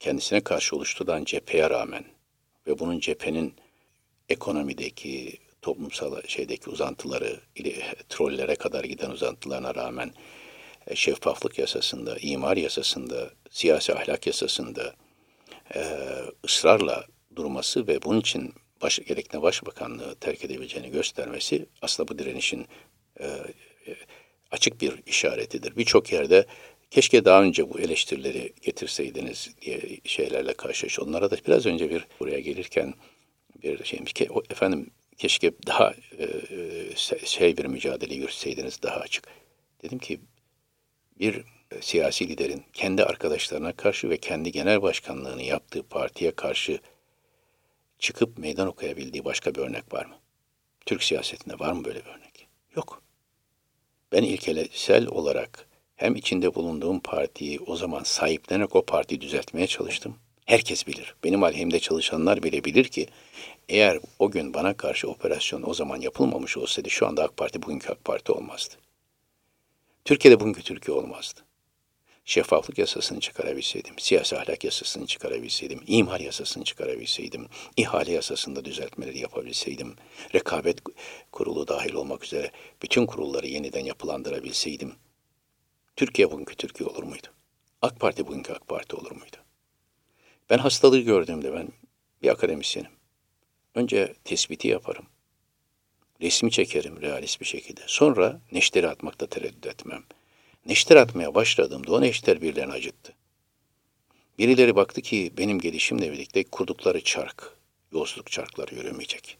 kendisine 0.00 0.40
karşı 0.40 0.76
oluşturulan 0.76 1.24
cepheye 1.24 1.70
rağmen 1.70 2.04
ve 2.66 2.78
bunun 2.78 3.00
cephenin 3.00 3.54
ekonomideki, 4.28 5.38
toplumsal 5.62 6.22
şeydeki 6.26 6.70
uzantıları, 6.70 7.40
trollere 8.08 8.54
kadar 8.54 8.84
giden 8.84 9.10
uzantılarına 9.10 9.74
rağmen 9.74 10.12
şeffaflık 10.94 11.58
yasasında, 11.58 12.16
imar 12.20 12.56
yasasında, 12.56 13.30
siyasi 13.50 13.94
ahlak 13.94 14.26
yasasında 14.26 14.94
e, 15.74 15.80
ısrarla 16.44 17.04
durması 17.36 17.86
ve 17.86 18.02
bunun 18.02 18.20
için 18.20 18.54
baş, 18.82 18.98
gerekli 18.98 19.42
başbakanlığı 19.42 20.14
terk 20.14 20.44
edebileceğini 20.44 20.90
göstermesi 20.90 21.66
aslında 21.82 22.08
bu 22.08 22.18
direnişin 22.18 22.66
e, 23.20 23.26
e, 23.26 23.96
açık 24.50 24.80
bir 24.80 24.92
işaretidir. 25.06 25.76
Birçok 25.76 26.12
yerde 26.12 26.46
keşke 26.90 27.24
daha 27.24 27.42
önce 27.42 27.70
bu 27.70 27.80
eleştirileri 27.80 28.52
getirseydiniz 28.62 29.50
diye 29.62 29.80
şeylerle 30.04 30.54
karşılaş. 30.54 31.00
Onlara 31.00 31.30
da 31.30 31.36
biraz 31.46 31.66
önce 31.66 31.90
bir 31.90 32.06
buraya 32.20 32.40
gelirken 32.40 32.94
bir 33.62 33.84
şeymiş 33.84 34.12
ki 34.12 34.28
efendim 34.50 34.90
keşke 35.18 35.52
daha 35.66 35.94
e, 36.18 36.24
e 36.24 37.26
şey 37.26 37.56
bir 37.56 37.64
mücadele 37.64 38.14
yürütseydiniz 38.14 38.82
daha 38.82 38.96
açık. 38.96 39.24
Dedim 39.82 39.98
ki 39.98 40.20
bir 41.20 41.44
e, 41.70 41.82
siyasi 41.82 42.28
liderin 42.28 42.64
kendi 42.72 43.04
arkadaşlarına 43.04 43.72
karşı 43.72 44.10
ve 44.10 44.16
kendi 44.16 44.52
genel 44.52 44.82
başkanlığını 44.82 45.42
yaptığı 45.42 45.82
partiye 45.82 46.30
karşı 46.30 46.78
çıkıp 47.98 48.38
meydan 48.38 48.68
okuyabildiği 48.68 49.24
başka 49.24 49.54
bir 49.54 49.60
örnek 49.60 49.92
var 49.94 50.06
mı? 50.06 50.14
Türk 50.86 51.02
siyasetinde 51.02 51.58
var 51.58 51.72
mı 51.72 51.84
böyle 51.84 52.00
bir 52.04 52.10
örnek? 52.10 52.48
Yok. 52.76 53.02
Ben 54.12 54.22
ilkesel 54.22 55.06
olarak 55.06 55.68
hem 55.96 56.16
içinde 56.16 56.54
bulunduğum 56.54 57.00
partiyi 57.00 57.60
o 57.60 57.76
zaman 57.76 58.02
sahiplenerek 58.02 58.76
o 58.76 58.84
partiyi 58.84 59.20
düzeltmeye 59.20 59.66
çalıştım. 59.66 60.16
Herkes 60.46 60.86
bilir. 60.86 61.14
Benim 61.24 61.42
aleyhimde 61.42 61.80
çalışanlar 61.80 62.42
bile 62.42 62.64
bilir 62.64 62.84
ki 62.84 63.06
eğer 63.68 63.98
o 64.18 64.30
gün 64.30 64.54
bana 64.54 64.76
karşı 64.76 65.08
operasyon 65.08 65.62
o 65.66 65.74
zaman 65.74 66.00
yapılmamış 66.00 66.56
olsaydı 66.56 66.90
şu 66.90 67.06
anda 67.06 67.24
AK 67.24 67.36
Parti 67.36 67.62
bugünkü 67.62 67.92
AK 67.92 68.04
Parti 68.04 68.32
olmazdı. 68.32 68.74
Türkiye'de 70.06 70.40
bugünkü 70.40 70.62
Türkiye 70.62 70.96
olmazdı. 70.96 71.40
Şeffaflık 72.24 72.78
yasasını 72.78 73.20
çıkarabilseydim, 73.20 73.98
siyasi 73.98 74.38
ahlak 74.38 74.64
yasasını 74.64 75.06
çıkarabilseydim, 75.06 75.80
imar 75.86 76.20
yasasını 76.20 76.64
çıkarabilseydim, 76.64 77.48
ihale 77.76 78.12
yasasında 78.12 78.64
düzeltmeleri 78.64 79.18
yapabilseydim, 79.18 79.96
rekabet 80.34 80.78
kurulu 81.32 81.68
dahil 81.68 81.94
olmak 81.94 82.24
üzere 82.24 82.50
bütün 82.82 83.06
kurulları 83.06 83.46
yeniden 83.46 83.84
yapılandırabilseydim, 83.84 84.94
Türkiye 85.96 86.30
bugünkü 86.30 86.56
Türkiye 86.56 86.88
olur 86.88 87.02
muydu? 87.02 87.26
AK 87.82 88.00
Parti 88.00 88.26
bugünkü 88.26 88.52
AK 88.52 88.68
Parti 88.68 88.96
olur 88.96 89.10
muydu? 89.10 89.36
Ben 90.50 90.58
hastalığı 90.58 91.00
gördüğümde 91.00 91.52
ben 91.52 91.68
bir 92.22 92.28
akademisyenim. 92.28 92.90
Önce 93.74 94.14
tespiti 94.24 94.68
yaparım. 94.68 95.06
Resmi 96.22 96.50
çekerim 96.50 97.02
realist 97.02 97.40
bir 97.40 97.46
şekilde. 97.46 97.80
Sonra 97.86 98.40
neşteri 98.52 98.88
atmakta 98.88 99.26
tereddüt 99.26 99.66
etmem. 99.66 100.02
Neşter 100.66 100.96
atmaya 100.96 101.34
başladığımda 101.34 101.92
o 101.92 102.00
neşter 102.00 102.42
birilerini 102.42 102.72
acıttı. 102.72 103.12
Birileri 104.38 104.76
baktı 104.76 105.00
ki 105.00 105.32
benim 105.38 105.58
gelişimle 105.58 106.12
birlikte 106.12 106.44
kurdukları 106.44 107.00
çark, 107.04 107.52
yolsuzluk 107.92 108.30
çarkları 108.30 108.74
yürümeyecek. 108.74 109.38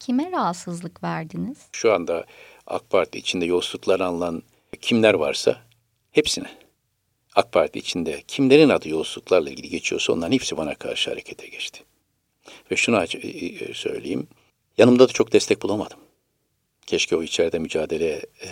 Kime 0.00 0.32
rahatsızlık 0.32 1.02
verdiniz? 1.02 1.58
Şu 1.72 1.92
anda 1.92 2.26
AK 2.66 2.90
Parti 2.90 3.18
içinde 3.18 3.44
yolsuzluklar 3.44 4.00
anılan 4.00 4.42
kimler 4.80 5.14
varsa 5.14 5.62
hepsine. 6.12 6.50
AK 7.34 7.52
Parti 7.52 7.78
içinde 7.78 8.22
kimlerin 8.28 8.68
adı 8.68 8.88
yolsuzluklarla 8.88 9.50
ilgili 9.50 9.68
geçiyorsa 9.68 10.12
onların 10.12 10.32
hepsi 10.32 10.56
bana 10.56 10.74
karşı 10.74 11.10
harekete 11.10 11.46
geçti. 11.46 11.84
Ve 12.70 12.76
şunu 12.76 13.06
söyleyeyim, 13.74 14.28
yanımda 14.78 15.08
da 15.08 15.12
çok 15.12 15.32
destek 15.32 15.62
bulamadım. 15.62 15.98
Keşke 16.86 17.16
o 17.16 17.22
içeride 17.22 17.58
mücadele 17.58 18.22
e, 18.42 18.48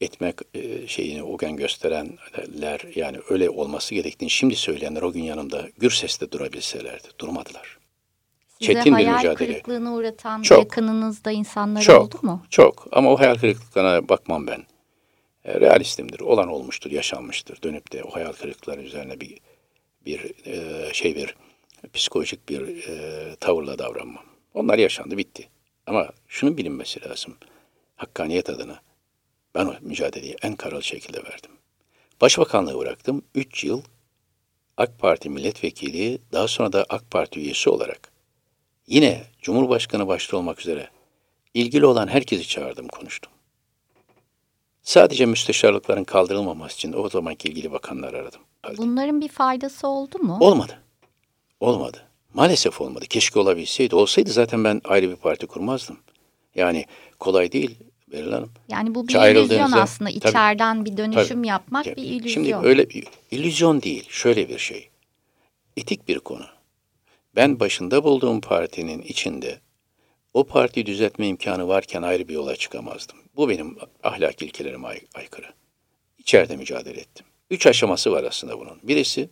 etmek 0.00 0.34
e, 0.54 0.86
şeyini 0.86 1.22
o 1.22 1.36
gün 1.36 1.56
gösterenler 1.56 2.80
yani 2.94 3.18
öyle 3.30 3.50
olması 3.50 3.94
gerektiğini 3.94 4.30
şimdi 4.30 4.56
söyleyenler 4.56 5.02
o 5.02 5.12
gün 5.12 5.22
yanımda 5.22 5.68
gür 5.78 5.90
sesle 5.90 6.32
durabilselerdi. 6.32 7.08
Durmadılar. 7.18 7.78
Size 8.58 8.74
Çetin 8.74 8.92
hayal 8.92 9.12
bir 9.12 9.16
mücadele. 9.16 9.52
kırıklığına 9.52 9.94
uğratan 9.94 10.42
çok, 10.42 10.58
yakınınızda 10.58 11.30
insanlar 11.30 11.82
çok, 11.82 12.02
oldu 12.02 12.18
mu? 12.22 12.42
Çok 12.50 12.86
ama 12.92 13.12
o 13.12 13.18
hayal 13.18 13.34
kırıklıklarına 13.34 14.08
bakmam 14.08 14.46
ben. 14.46 14.64
E, 15.44 15.60
realistimdir. 15.60 16.20
Olan 16.20 16.48
olmuştur, 16.48 16.90
yaşanmıştır. 16.90 17.62
Dönüp 17.62 17.92
de 17.92 18.04
o 18.04 18.14
hayal 18.14 18.32
kırıklıkları 18.32 18.82
üzerine 18.82 19.20
bir 19.20 19.38
bir 20.06 20.46
e, 20.46 20.94
şey 20.94 21.16
bir 21.16 21.34
psikolojik 21.94 22.48
bir 22.48 22.88
e, 22.88 23.36
tavırla 23.36 23.78
davranmam. 23.78 24.24
Onlar 24.54 24.78
yaşandı, 24.78 25.18
bitti. 25.18 25.48
Ama 25.86 26.10
şunun 26.28 26.56
bilinmesi 26.56 27.08
lazım. 27.08 27.36
Hakkaniyet 27.96 28.50
adına 28.50 28.80
ben 29.54 29.66
o 29.66 29.74
mücadeleyi 29.80 30.36
en 30.42 30.56
karalı 30.56 30.82
şekilde 30.82 31.24
verdim. 31.24 31.50
Başbakanlığı 32.20 32.78
bıraktım. 32.78 33.22
Üç 33.34 33.64
yıl 33.64 33.82
AK 34.76 34.98
Parti 34.98 35.30
milletvekili, 35.30 36.18
daha 36.32 36.48
sonra 36.48 36.72
da 36.72 36.86
AK 36.88 37.10
Parti 37.10 37.40
üyesi 37.40 37.70
olarak 37.70 38.12
yine 38.86 39.22
Cumhurbaşkanı 39.42 40.08
başta 40.08 40.36
olmak 40.36 40.60
üzere 40.60 40.90
ilgili 41.54 41.86
olan 41.86 42.08
herkesi 42.08 42.48
çağırdım, 42.48 42.88
konuştum. 42.88 43.32
Sadece 44.82 45.26
müsteşarlıkların 45.26 46.04
kaldırılmaması 46.04 46.74
için 46.74 46.92
o 46.92 47.08
zamanki 47.08 47.48
ilgili 47.48 47.72
bakanlar 47.72 48.14
aradım. 48.14 48.40
Bunların 48.76 49.20
bir 49.20 49.28
faydası 49.28 49.88
oldu 49.88 50.18
mu? 50.18 50.38
Olmadı. 50.40 50.78
Olmadı. 51.60 52.04
Maalesef 52.34 52.80
olmadı. 52.80 53.06
Keşke 53.06 53.38
olabilseydi. 53.38 53.96
Olsaydı 53.96 54.30
zaten 54.30 54.64
ben 54.64 54.80
ayrı 54.84 55.10
bir 55.10 55.16
parti 55.16 55.46
kurmazdım. 55.46 55.98
Yani 56.54 56.86
kolay 57.18 57.52
değil. 57.52 57.76
Beril 58.12 58.32
Hanım. 58.32 58.50
Yani 58.68 58.94
bu 58.94 59.08
bir 59.08 59.14
illüzyon 59.14 59.72
aslında. 59.72 60.10
Tabii, 60.10 60.28
İçeriden 60.28 60.84
bir 60.84 60.96
dönüşüm 60.96 61.38
tabii, 61.38 61.48
yapmak 61.48 61.84
tabii. 61.84 61.96
bir 61.96 62.02
illüzyon. 62.02 62.44
Şimdi 62.44 62.56
öyle 62.66 62.90
bir 62.90 63.04
illüzyon 63.30 63.82
değil. 63.82 64.04
Şöyle 64.08 64.48
bir 64.48 64.58
şey. 64.58 64.88
Etik 65.76 66.08
bir 66.08 66.18
konu. 66.18 66.44
Ben 67.36 67.60
başında 67.60 68.04
bulduğum 68.04 68.40
partinin 68.40 69.02
içinde 69.02 69.60
o 70.34 70.44
partiyi 70.44 70.86
düzeltme 70.86 71.28
imkanı 71.28 71.68
varken 71.68 72.02
ayrı 72.02 72.28
bir 72.28 72.34
yola 72.34 72.56
çıkamazdım. 72.56 73.16
Bu 73.36 73.48
benim 73.48 73.76
ahlak 74.02 74.42
ilkelerime 74.42 74.88
ay- 74.88 75.06
aykırı. 75.14 75.46
İçeride 76.18 76.56
mücadele 76.56 77.00
ettim. 77.00 77.26
Üç 77.50 77.66
aşaması 77.66 78.12
var 78.12 78.24
aslında 78.24 78.58
bunun. 78.58 78.78
Birisi 78.82 79.30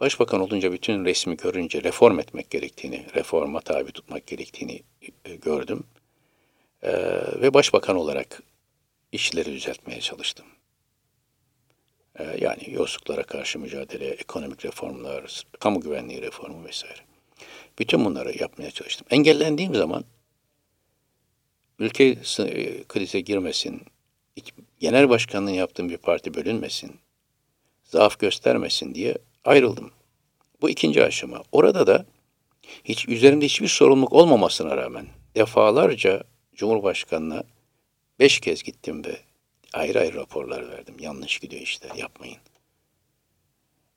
başbakan 0.00 0.40
olunca 0.40 0.72
bütün 0.72 1.04
resmi 1.04 1.36
görünce 1.36 1.82
reform 1.82 2.18
etmek 2.18 2.50
gerektiğini, 2.50 3.06
reforma 3.14 3.60
tabi 3.60 3.92
tutmak 3.92 4.26
gerektiğini 4.26 4.82
e, 5.24 5.34
gördüm. 5.36 5.84
Ee, 6.82 6.92
ve 7.40 7.54
başbakan 7.54 7.96
olarak 7.96 8.42
işleri 9.12 9.52
düzeltmeye 9.52 10.00
çalıştım. 10.00 10.46
Ee, 12.18 12.36
yani 12.40 12.70
yolsuzluklara 12.70 13.22
karşı 13.22 13.58
mücadele, 13.58 14.08
ekonomik 14.08 14.64
reformlar, 14.64 15.42
kamu 15.60 15.80
güvenliği 15.80 16.22
reformu 16.22 16.64
vesaire. 16.64 17.00
Bütün 17.78 18.04
bunları 18.04 18.38
yapmaya 18.38 18.70
çalıştım. 18.70 19.06
Engellendiğim 19.10 19.74
zaman 19.74 20.04
ülke 21.78 22.04
e, 22.38 22.84
krize 22.84 23.20
girmesin, 23.20 23.82
genel 24.80 25.08
başkanlığın 25.08 25.52
yaptığım 25.52 25.88
bir 25.88 25.96
parti 25.96 26.34
bölünmesin, 26.34 26.96
zaaf 27.84 28.18
göstermesin 28.18 28.94
diye 28.94 29.18
ayrıldım. 29.44 29.90
Bu 30.60 30.70
ikinci 30.70 31.04
aşama. 31.04 31.42
Orada 31.52 31.86
da 31.86 32.06
hiç 32.84 33.08
üzerimde 33.08 33.44
hiçbir 33.44 33.68
sorumluluk 33.68 34.12
olmamasına 34.12 34.76
rağmen 34.76 35.06
defalarca 35.34 36.22
Cumhurbaşkanı'na 36.62 37.44
beş 38.18 38.40
kez 38.40 38.62
gittim 38.62 39.04
ve 39.04 39.16
ayrı 39.72 40.00
ayrı 40.00 40.16
raporlar 40.16 40.70
verdim. 40.70 40.94
Yanlış 41.00 41.38
gidiyor 41.38 41.62
işler, 41.62 41.94
yapmayın. 41.94 42.38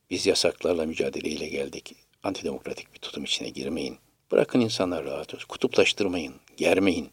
Biz 0.09 0.25
yasaklarla 0.25 0.85
mücadeleyle 0.85 1.47
geldik. 1.47 1.95
Antidemokratik 2.23 2.93
bir 2.93 2.99
tutum 2.99 3.23
içine 3.23 3.49
girmeyin. 3.49 3.97
Bırakın 4.31 4.59
insanlar 4.59 5.05
rahat 5.05 5.33
olsun. 5.33 5.47
Kutuplaştırmayın, 5.47 6.33
germeyin. 6.57 7.09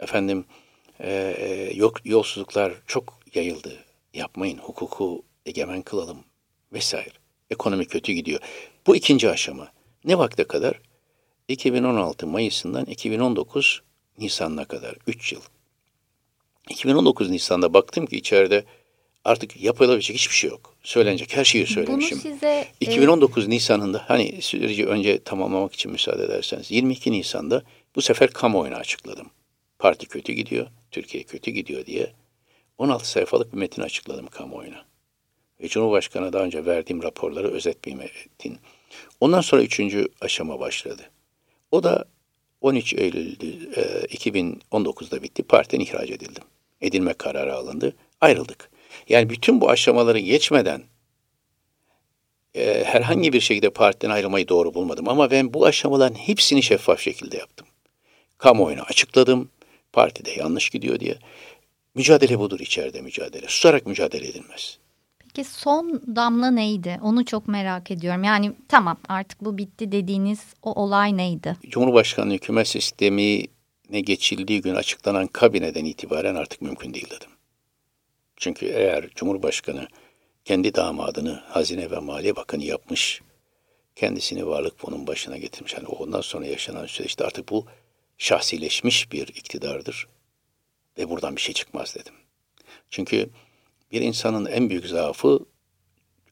Efendim, 0.00 0.44
e, 1.00 1.34
e, 1.38 1.72
yok 1.74 2.06
yolsuzluklar 2.06 2.72
çok 2.86 3.18
yayıldı. 3.34 3.84
Yapmayın, 4.14 4.58
hukuku 4.58 5.24
egemen 5.46 5.82
kılalım 5.82 6.24
vesaire. 6.72 7.14
Ekonomi 7.50 7.86
kötü 7.86 8.12
gidiyor. 8.12 8.40
Bu 8.86 8.96
ikinci 8.96 9.30
aşama. 9.30 9.72
Ne 10.04 10.18
vakte 10.18 10.44
kadar? 10.44 10.80
2016 11.48 12.26
Mayıs'ından 12.26 12.84
2019 12.84 13.82
Nisan'ına 14.18 14.64
kadar 14.64 14.94
3 15.06 15.32
yıl. 15.32 15.40
2019 16.68 17.30
Nisan'da 17.30 17.74
baktım 17.74 18.06
ki 18.06 18.16
içeride 18.16 18.64
artık 19.24 19.62
yapılabilecek 19.62 20.16
hiçbir 20.16 20.34
şey 20.34 20.50
yok. 20.50 20.74
Söylenecek 20.82 21.36
her 21.36 21.44
şeyi 21.44 21.66
söylemişim. 21.66 22.20
Bunu 22.24 22.32
size 22.32 22.68
2019 22.80 23.46
e... 23.46 23.50
Nisan'ında 23.50 24.04
hani 24.08 24.42
süreci 24.42 24.86
önce 24.86 25.22
tamamlamak 25.22 25.74
için 25.74 25.92
müsaade 25.92 26.24
ederseniz 26.24 26.70
22 26.70 27.12
Nisan'da 27.12 27.62
bu 27.96 28.02
sefer 28.02 28.30
kamuoyuna 28.30 28.76
açıkladım. 28.76 29.30
Parti 29.78 30.06
kötü 30.06 30.32
gidiyor, 30.32 30.66
Türkiye 30.90 31.22
kötü 31.24 31.50
gidiyor 31.50 31.86
diye 31.86 32.12
16 32.78 33.10
sayfalık 33.10 33.52
bir 33.52 33.58
metin 33.58 33.82
açıkladım 33.82 34.26
kamuoyuna. 34.26 34.84
Ve 35.60 35.68
Cumhurbaşkanı'na 35.68 36.32
daha 36.32 36.42
önce 36.42 36.66
verdiğim 36.66 37.02
raporları 37.02 37.48
özet 37.52 37.84
bir 37.84 37.94
metin. 37.94 38.58
Ondan 39.20 39.40
sonra 39.40 39.62
üçüncü 39.62 40.08
aşama 40.20 40.60
başladı. 40.60 41.02
O 41.70 41.82
da 41.82 42.04
13 42.62 42.94
Eylül 42.94 43.36
e, 43.76 43.82
2019'da 44.06 45.22
bitti. 45.22 45.42
Partiden 45.42 45.80
ihraç 45.80 46.10
edildim. 46.10 46.44
Edilme 46.80 47.12
kararı 47.12 47.54
alındı. 47.54 47.96
Ayrıldık. 48.20 48.70
Yani 49.08 49.30
bütün 49.30 49.60
bu 49.60 49.70
aşamaları 49.70 50.18
geçmeden 50.18 50.82
e, 52.54 52.84
herhangi 52.84 53.32
bir 53.32 53.40
şekilde 53.40 53.70
partiden 53.70 54.10
ayrılmayı 54.10 54.48
doğru 54.48 54.74
bulmadım. 54.74 55.08
Ama 55.08 55.30
ben 55.30 55.54
bu 55.54 55.66
aşamaların 55.66 56.14
hepsini 56.14 56.62
şeffaf 56.62 57.00
şekilde 57.00 57.36
yaptım. 57.36 57.66
Kamuoyuna 58.38 58.82
açıkladım. 58.82 59.50
Partide 59.92 60.30
yanlış 60.30 60.70
gidiyor 60.70 61.00
diye. 61.00 61.18
Mücadele 61.94 62.38
budur 62.38 62.60
içeride 62.60 63.00
mücadele. 63.00 63.46
Susarak 63.48 63.86
mücadele 63.86 64.28
edilmez. 64.28 64.78
Peki 65.34 65.48
son 65.48 66.02
damla 66.16 66.50
neydi? 66.50 66.98
Onu 67.02 67.24
çok 67.24 67.48
merak 67.48 67.90
ediyorum. 67.90 68.24
Yani 68.24 68.52
tamam 68.68 68.96
artık 69.08 69.44
bu 69.44 69.58
bitti 69.58 69.92
dediğiniz 69.92 70.40
o 70.62 70.72
olay 70.82 71.16
neydi? 71.16 71.56
Cumhurbaşkanlığı 71.68 72.34
hükümet 72.34 72.68
sistemi 72.68 73.44
ne 73.90 74.00
geçildiği 74.00 74.60
gün 74.60 74.74
açıklanan 74.74 75.26
kabineden 75.26 75.84
itibaren 75.84 76.34
artık 76.34 76.62
mümkün 76.62 76.94
değil 76.94 77.10
dedim. 77.10 77.30
Çünkü 78.36 78.66
eğer 78.66 79.08
Cumhurbaşkanı 79.14 79.88
kendi 80.44 80.74
damadını 80.74 81.32
Hazine 81.32 81.90
ve 81.90 81.98
Maliye 81.98 82.36
Bakanı 82.36 82.64
yapmış, 82.64 83.22
kendisini 83.96 84.46
varlık 84.46 84.78
fonun 84.78 85.06
başına 85.06 85.36
getirmiş. 85.36 85.74
Yani 85.74 85.86
ondan 85.86 86.20
sonra 86.20 86.46
yaşanan 86.46 86.86
süreçte 86.86 87.24
artık 87.24 87.50
bu 87.50 87.66
şahsileşmiş 88.18 89.12
bir 89.12 89.28
iktidardır 89.28 90.08
ve 90.98 91.10
buradan 91.10 91.36
bir 91.36 91.40
şey 91.40 91.54
çıkmaz 91.54 91.94
dedim. 91.94 92.14
Çünkü 92.90 93.30
bir 93.92 94.00
insanın 94.00 94.46
en 94.46 94.70
büyük 94.70 94.86
zaafı 94.86 95.40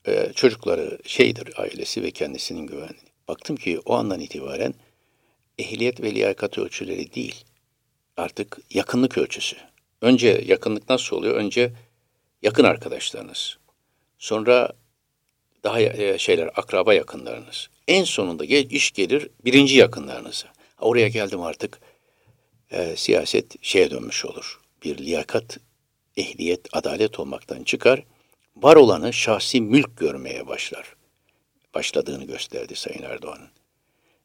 e, 0.07 0.33
çocukları 0.33 0.99
şeydir 1.05 1.61
ailesi 1.61 2.03
ve 2.03 2.11
kendisinin 2.11 2.67
güvenliği. 2.67 3.11
Baktım 3.29 3.57
ki 3.57 3.81
o 3.85 3.95
andan 3.95 4.21
itibaren 4.21 4.75
ehliyet 5.59 6.03
ve 6.03 6.15
liyakat 6.15 6.59
ölçüleri 6.59 7.15
değil, 7.15 7.45
artık 8.17 8.59
yakınlık 8.71 9.19
ölçüsü. 9.19 9.57
Önce 10.01 10.45
yakınlık 10.47 10.89
nasıl 10.91 11.17
oluyor? 11.17 11.35
Önce 11.35 11.73
yakın 12.43 12.65
arkadaşlarınız. 12.65 13.59
Sonra 14.19 14.73
daha 15.65 15.81
e, 15.81 16.19
şeyler, 16.19 16.47
akraba 16.47 16.95
yakınlarınız. 16.95 17.71
En 17.89 18.05
sonunda 18.05 18.45
iş 18.45 18.91
gelir 18.91 19.29
birinci 19.45 19.77
yakınlarınıza. 19.77 20.47
Oraya 20.79 21.09
geldim 21.09 21.41
artık 21.41 21.81
e, 22.71 22.97
siyaset 22.97 23.65
şeye 23.65 23.91
dönmüş 23.91 24.25
olur. 24.25 24.61
Bir 24.85 24.99
liyakat, 24.99 25.59
ehliyet, 26.21 26.69
adalet 26.73 27.21
olmaktan 27.21 27.63
çıkar. 27.63 28.03
Var 28.57 28.77
olanı 28.77 29.13
şahsi 29.13 29.61
mülk 29.61 29.97
görmeye 29.97 30.47
başlar. 30.47 30.97
Başladığını 31.75 32.25
gösterdi 32.25 32.77
Sayın 32.77 33.03
Erdoğan'ın. 33.03 33.49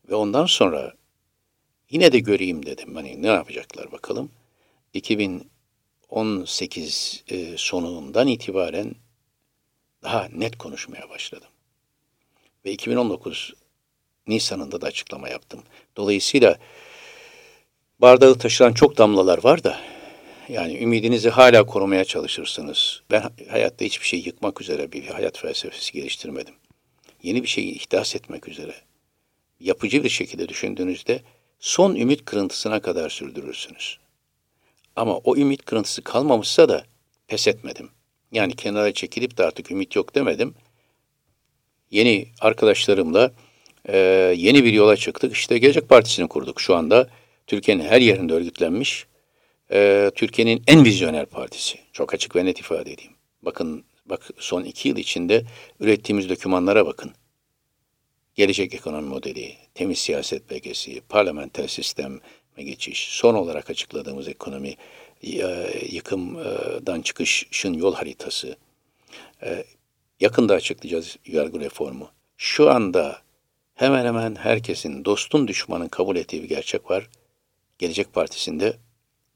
Ve 0.10 0.16
ondan 0.16 0.46
sonra 0.46 0.94
yine 1.90 2.12
de 2.12 2.20
göreyim 2.20 2.66
dedim. 2.66 2.96
Hani 2.96 3.22
ne 3.22 3.28
yapacaklar 3.28 3.92
bakalım. 3.92 4.32
2018 4.94 7.24
e, 7.28 7.58
sonundan 7.58 8.28
itibaren 8.28 8.96
daha 10.04 10.28
net 10.36 10.58
konuşmaya 10.58 11.10
başladım. 11.10 11.50
Ve 12.66 12.72
2019 12.72 13.54
Nisan'ında 14.28 14.82
da 14.82 14.88
açıklama 14.88 15.30
yaptım. 15.30 15.64
Dolayısıyla 15.98 16.58
bardağı 18.00 18.38
taşıran 18.38 18.74
çok 18.74 18.98
damlalar 18.98 19.44
var 19.44 19.64
da 19.64 19.95
yani 20.50 20.78
ümidinizi 20.78 21.30
hala 21.30 21.66
korumaya 21.66 22.06
çalışırsınız. 22.06 23.02
Ben 23.12 23.24
hayatta 23.50 23.86
hiçbir 23.86 24.06
şey 24.06 24.20
yıkmak 24.20 24.62
üzere 24.62 24.92
bir 24.92 25.08
hayat 25.08 25.38
felsefesi 25.38 25.94
geliştirmedim. 25.94 26.54
Yeni 27.24 27.44
bir 27.44 27.48
şeyi 27.48 27.72
ihdas 27.72 28.16
etmek 28.16 28.48
üzere. 28.48 28.76
Yapıcı 29.60 30.04
bir 30.04 30.10
şekilde 30.10 30.50
düşündüğünüzde 30.50 31.22
son 31.60 31.96
ümit 31.96 32.26
kırıntısına 32.26 32.80
kadar 32.80 33.10
sürdürürsünüz. 33.10 33.98
Ama 34.96 35.18
o 35.18 35.36
ümit 35.36 35.66
kırıntısı 35.66 36.02
kalmamışsa 36.02 36.70
da 36.70 36.86
pes 37.28 37.48
etmedim. 37.48 37.90
Yani 38.32 38.56
kenara 38.56 38.94
çekilip 38.94 39.38
de 39.38 39.44
artık 39.44 39.72
ümit 39.72 39.96
yok 39.96 40.16
demedim. 40.16 40.56
Yeni 41.92 42.28
arkadaşlarımla 42.42 43.32
e, 43.86 43.98
yeni 44.38 44.64
bir 44.64 44.74
yola 44.74 44.96
çıktık. 44.98 45.34
İşte 45.34 45.58
Gelecek 45.58 45.90
Partisi'ni 45.90 46.28
kurduk 46.28 46.62
şu 46.62 46.76
anda. 46.76 47.10
Türkiye'nin 47.48 47.84
her 47.84 48.02
yerinde 48.02 48.34
örgütlenmiş. 48.34 49.06
E, 49.72 50.12
Türkiye'nin 50.16 50.64
en 50.68 50.86
vizyoner 50.86 51.26
partisi. 51.26 51.80
Çok 51.94 52.14
açık 52.14 52.36
ve 52.36 52.46
net 52.46 52.60
ifade 52.60 52.92
edeyim. 52.92 53.12
Bakın 53.42 53.86
bak 54.06 54.30
son 54.38 54.64
iki 54.64 54.90
yıl 54.90 54.98
içinde 54.98 55.46
ürettiğimiz 55.80 56.30
dokümanlara 56.30 56.86
bakın. 56.86 57.12
Gelecek 58.36 58.74
ekonomi 58.74 59.08
modeli, 59.08 59.56
temiz 59.74 60.00
siyaset 60.00 60.50
belgesi, 60.50 61.02
parlamenter 61.02 61.68
sisteme 61.68 62.20
geçiş, 62.58 63.08
son 63.10 63.36
olarak 63.36 63.70
açıkladığımız 63.70 64.28
ekonomi 64.28 64.76
e, 65.24 65.68
yıkımdan 65.92 67.02
çıkışın 67.02 67.74
yol 67.74 67.96
haritası. 67.96 68.58
E, 69.44 69.64
yakında 70.20 70.54
açıklayacağız 70.54 71.18
yargı 71.26 71.60
reformu. 71.60 72.10
Şu 72.38 72.70
anda 72.70 73.22
hemen 73.76 74.06
hemen 74.06 74.36
herkesin 74.36 75.06
dostun 75.06 75.48
düşmanın 75.48 75.88
kabul 75.88 76.16
ettiği 76.16 76.44
bir 76.44 76.50
gerçek 76.50 76.92
var. 76.92 77.10
Gelecek 77.78 78.14
Partisi'nde 78.14 78.78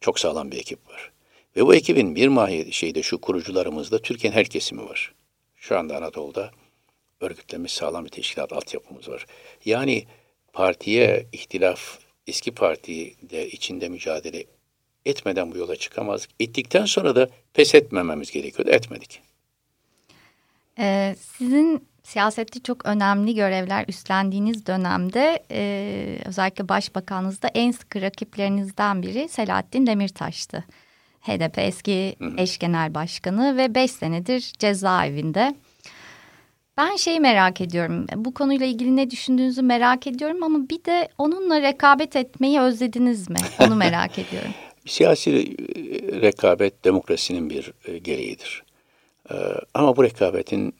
çok 0.01 0.19
sağlam 0.19 0.51
bir 0.51 0.57
ekip 0.57 0.89
var. 0.89 1.12
Ve 1.55 1.65
bu 1.65 1.75
ekibin 1.75 2.15
bir 2.15 2.27
mahiyeti 2.27 2.73
şeyde 2.73 3.03
şu 3.03 3.21
kurucularımızda 3.21 4.01
Türkiye'nin 4.01 4.38
her 4.38 4.45
kesimi 4.45 4.85
var. 4.85 5.13
Şu 5.55 5.77
anda 5.77 5.97
Anadolu'da 5.97 6.51
örgütlenmiş 7.21 7.73
sağlam 7.73 8.05
bir 8.05 8.09
teşkilat 8.09 8.53
altyapımız 8.53 9.09
var. 9.09 9.25
Yani 9.65 10.05
partiye 10.53 11.25
ihtilaf, 11.33 11.99
eski 12.27 12.51
parti 12.51 13.15
de 13.29 13.49
içinde 13.49 13.89
mücadele 13.89 14.45
etmeden 15.05 15.51
bu 15.51 15.57
yola 15.57 15.75
çıkamazdık. 15.75 16.29
Ettikten 16.39 16.85
sonra 16.85 17.15
da 17.15 17.29
pes 17.53 17.75
etmememiz 17.75 18.31
gerekiyordu. 18.31 18.71
Etmedik. 18.71 19.21
Ee, 20.80 21.15
sizin 21.20 21.89
siyasette 22.04 22.60
çok 22.60 22.86
önemli 22.86 23.36
görevler 23.36 23.86
üstlendiğiniz 23.88 24.65
dönemde 24.65 25.44
e, 25.52 26.18
özellikle 26.26 26.70
başbakanınızda 26.70 27.48
en 27.48 27.72
sıkı 27.72 28.02
rakiplerinizden 28.02 29.02
biri 29.02 29.30
Selahattin 29.30 29.88
Demirtaş'tı. 29.88 30.63
HDP 31.22 31.58
eski 31.58 32.15
eş 32.38 32.58
genel 32.58 32.94
başkanı 32.94 33.58
ve 33.58 33.76
beş 33.76 33.92
senedir 33.92 34.54
cezaevinde. 34.60 35.56
Ben 36.78 36.96
şeyi 36.96 37.20
merak 37.20 37.62
ediyorum. 37.62 38.06
Bu 38.15 38.34
konuyla 38.34 38.65
ilgili 38.65 38.96
ne 38.96 39.10
düşündüğünüzü 39.10 39.62
merak 39.62 40.08
ediyorum 40.08 40.44
ama 40.44 40.70
bir 40.70 40.86
de 40.86 41.10
onunla 41.18 41.62
rekabet 41.62 42.15
etmeyi 42.15 42.60
özlediniz 42.60 43.30
mi? 43.30 43.38
Onu 43.60 43.76
merak 43.76 44.20
ediyorum. 44.20 44.52
Siyasi 44.86 45.58
rekabet 46.22 46.86
demokrasinin 46.86 47.50
bir 47.50 47.74
e, 47.86 47.98
gereğidir. 47.98 48.63
E, 49.32 49.36
ama 49.74 49.98
bu 49.98 50.04
rekabetin 50.04 50.76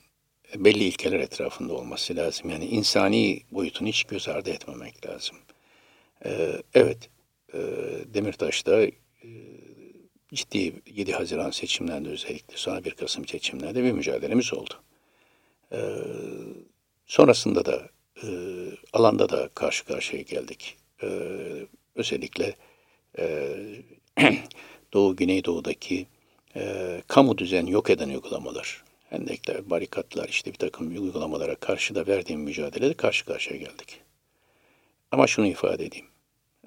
belli 0.56 0.84
ilkeler 0.84 1.20
etrafında 1.20 1.72
olması 1.72 2.16
lazım. 2.16 2.50
Yani 2.50 2.66
insani 2.66 3.42
boyutunu 3.50 3.88
hiç 3.88 4.04
göz 4.04 4.28
ardı 4.28 4.50
etmemek 4.50 5.06
lazım. 5.06 5.36
E, 6.24 6.62
evet, 6.74 7.10
Demirtaş'ta 8.14 8.86
ciddi 10.34 10.72
7 10.86 11.12
Haziran 11.12 11.50
seçimlerinde 11.50 12.08
özellikle 12.08 12.56
sonra 12.56 12.84
1 12.84 12.90
Kasım 12.90 13.28
seçimlerde 13.28 13.84
bir 13.84 13.92
mücadelemiz 13.92 14.54
oldu. 14.54 14.74
Sonrasında 17.06 17.64
da 17.64 17.88
alanda 18.92 19.28
da 19.28 19.48
karşı 19.54 19.84
karşıya 19.84 20.22
geldik. 20.22 20.76
Özellikle 21.94 22.56
Doğu 24.92 25.16
Güneydoğu'daki 25.16 26.06
e, 26.56 27.02
kamu 27.08 27.38
düzen 27.38 27.66
yok 27.66 27.90
eden 27.90 28.08
uygulamalar, 28.08 28.84
hendekler, 29.10 29.70
barikatlar, 29.70 30.28
işte 30.28 30.52
bir 30.52 30.58
takım 30.58 30.88
uygulamalara 30.88 31.54
karşı 31.54 31.94
da 31.94 32.06
verdiğim 32.06 32.40
mücadelede 32.40 32.94
karşı 32.94 33.24
karşıya 33.24 33.58
geldik. 33.58 34.00
Ama 35.12 35.26
şunu 35.26 35.46
ifade 35.46 35.84
edeyim. 35.84 36.06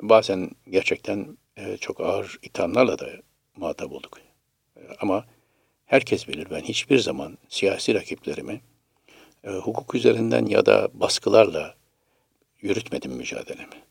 Bazen 0.01 0.51
gerçekten 0.69 1.37
e, 1.57 1.77
çok 1.77 2.01
ağır 2.01 2.39
ithamlarla 2.41 2.99
da 2.99 3.09
muhatap 3.55 3.91
olduk. 3.91 4.19
E, 4.75 4.81
ama 4.99 5.25
herkes 5.85 6.27
bilir 6.27 6.47
ben 6.51 6.61
hiçbir 6.61 6.99
zaman 6.99 7.37
siyasi 7.49 7.93
rakiplerimi 7.93 8.61
e, 9.43 9.49
hukuk 9.49 9.95
üzerinden 9.95 10.45
ya 10.45 10.65
da 10.65 10.89
baskılarla 10.93 11.75
yürütmedim 12.61 13.11
mücadelemi. 13.11 13.83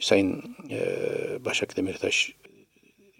Sayın 0.00 0.56
e, 0.70 0.80
Başak 1.44 1.76
Demirtaş 1.76 2.32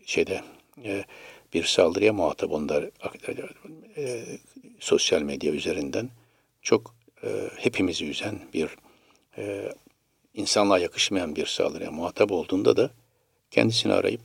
şeyde 0.07 0.40
e, 0.85 1.05
bir 1.54 1.64
saldırıya 1.64 2.12
muhatap 2.12 2.52
onlar 2.52 2.90
e, 3.96 4.24
sosyal 4.80 5.22
medya 5.22 5.52
üzerinden 5.52 6.11
çok 6.62 6.94
e, 7.24 7.28
hepimizi 7.56 8.06
üzen 8.06 8.40
bir 8.54 8.68
e, 9.38 9.72
insanlığa 10.34 10.78
yakışmayan 10.78 11.37
bir 11.37 11.46
saldırıya 11.46 11.90
muhatap 11.90 12.32
olduğunda 12.32 12.76
da 12.76 12.90
kendisini 13.50 13.92
arayıp 13.92 14.20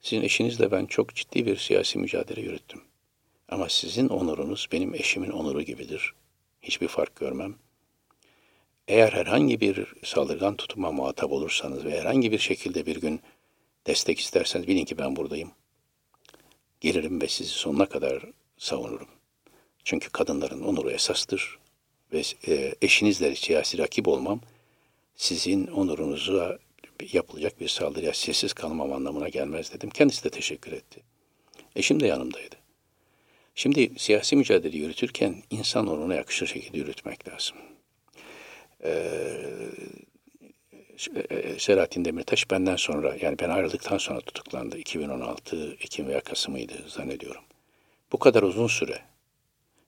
sizin 0.00 0.22
eşinizle 0.22 0.70
ben 0.70 0.86
çok 0.86 1.14
ciddi 1.14 1.46
bir 1.46 1.56
siyasi 1.56 1.98
mücadele 1.98 2.40
yürüttüm. 2.40 2.80
Ama 3.48 3.68
sizin 3.68 4.08
onurunuz 4.08 4.68
benim 4.72 4.94
eşimin 4.94 5.30
onuru 5.30 5.62
gibidir. 5.62 6.14
Hiçbir 6.62 6.88
fark 6.88 7.16
görmem. 7.16 7.54
Eğer 8.88 9.12
herhangi 9.12 9.60
bir 9.60 9.86
saldırgan 10.04 10.56
tutuma 10.56 10.92
muhatap 10.92 11.32
olursanız 11.32 11.84
ve 11.84 12.00
herhangi 12.00 12.32
bir 12.32 12.38
şekilde 12.38 12.86
bir 12.86 13.00
gün 13.00 13.20
destek 13.86 14.20
isterseniz 14.20 14.66
bilin 14.68 14.84
ki 14.84 14.98
ben 14.98 15.16
buradayım. 15.16 15.50
Gelirim 16.80 17.20
ve 17.20 17.28
sizi 17.28 17.50
sonuna 17.50 17.86
kadar 17.86 18.22
savunurum. 18.58 19.08
Çünkü 19.84 20.10
kadınların 20.10 20.62
onuru 20.62 20.90
esastır 20.90 21.58
ve 22.12 22.22
e, 22.48 22.74
eşinizle 22.82 23.36
siyasi 23.36 23.78
rakip 23.78 24.08
olmam 24.08 24.40
sizin 25.14 25.66
onurunuza 25.66 26.58
yapılacak 27.12 27.60
bir 27.60 27.68
saldırıya 27.68 28.12
sessiz 28.12 28.52
kalmam 28.52 28.92
anlamına 28.92 29.28
gelmez 29.28 29.72
dedim. 29.72 29.90
Kendisi 29.90 30.24
de 30.24 30.30
teşekkür 30.30 30.72
etti. 30.72 31.00
Eşim 31.76 32.00
de 32.00 32.06
yanımdaydı. 32.06 32.56
Şimdi 33.54 33.92
siyasi 33.98 34.36
mücadele 34.36 34.76
yürütürken 34.76 35.42
insan 35.50 35.86
onuruna 35.86 36.14
yakışır 36.14 36.46
şekilde 36.46 36.78
yürütmek 36.78 37.28
lazım. 37.28 37.56
Ee, 38.84 39.40
Selahattin 41.58 42.04
Demirtaş 42.04 42.50
benden 42.50 42.76
sonra 42.76 43.16
yani 43.20 43.38
ben 43.38 43.50
ayrıldıktan 43.50 43.98
sonra 43.98 44.20
tutuklandı. 44.20 44.78
2016 44.78 45.76
Ekim 45.80 46.08
veya 46.08 46.20
Kasım'ıydı 46.20 46.74
zannediyorum. 46.88 47.42
Bu 48.12 48.18
kadar 48.18 48.42
uzun 48.42 48.66
süre 48.66 49.00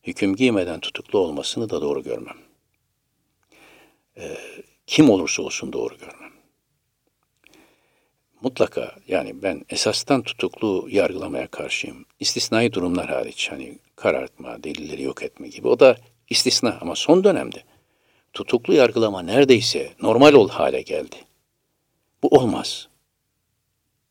hüküm 0.02 0.36
giymeden 0.36 0.80
tutuklu 0.80 1.18
olmasını 1.18 1.70
da 1.70 1.82
doğru 1.82 2.02
görmem. 2.02 2.36
Ee, 4.16 4.36
kim 4.86 5.10
olursa 5.10 5.42
olsun 5.42 5.72
doğru 5.72 5.98
görmem. 5.98 6.32
Mutlaka 8.40 8.96
yani 9.08 9.42
ben 9.42 9.64
esastan 9.68 10.22
tutuklu 10.22 10.86
yargılamaya 10.90 11.46
karşıyım. 11.46 12.04
İstisnai 12.20 12.72
durumlar 12.72 13.08
hariç 13.08 13.48
hani 13.50 13.78
karartma, 13.96 14.62
delilleri 14.62 15.02
yok 15.02 15.22
etme 15.22 15.48
gibi. 15.48 15.68
O 15.68 15.80
da 15.80 15.96
istisna 16.30 16.78
ama 16.80 16.94
son 16.94 17.24
dönemde 17.24 17.62
tutuklu 18.32 18.74
yargılama 18.74 19.22
neredeyse 19.22 19.92
normal 20.02 20.32
ol 20.32 20.48
hale 20.48 20.82
geldi. 20.82 21.16
Bu 22.22 22.28
olmaz. 22.28 22.88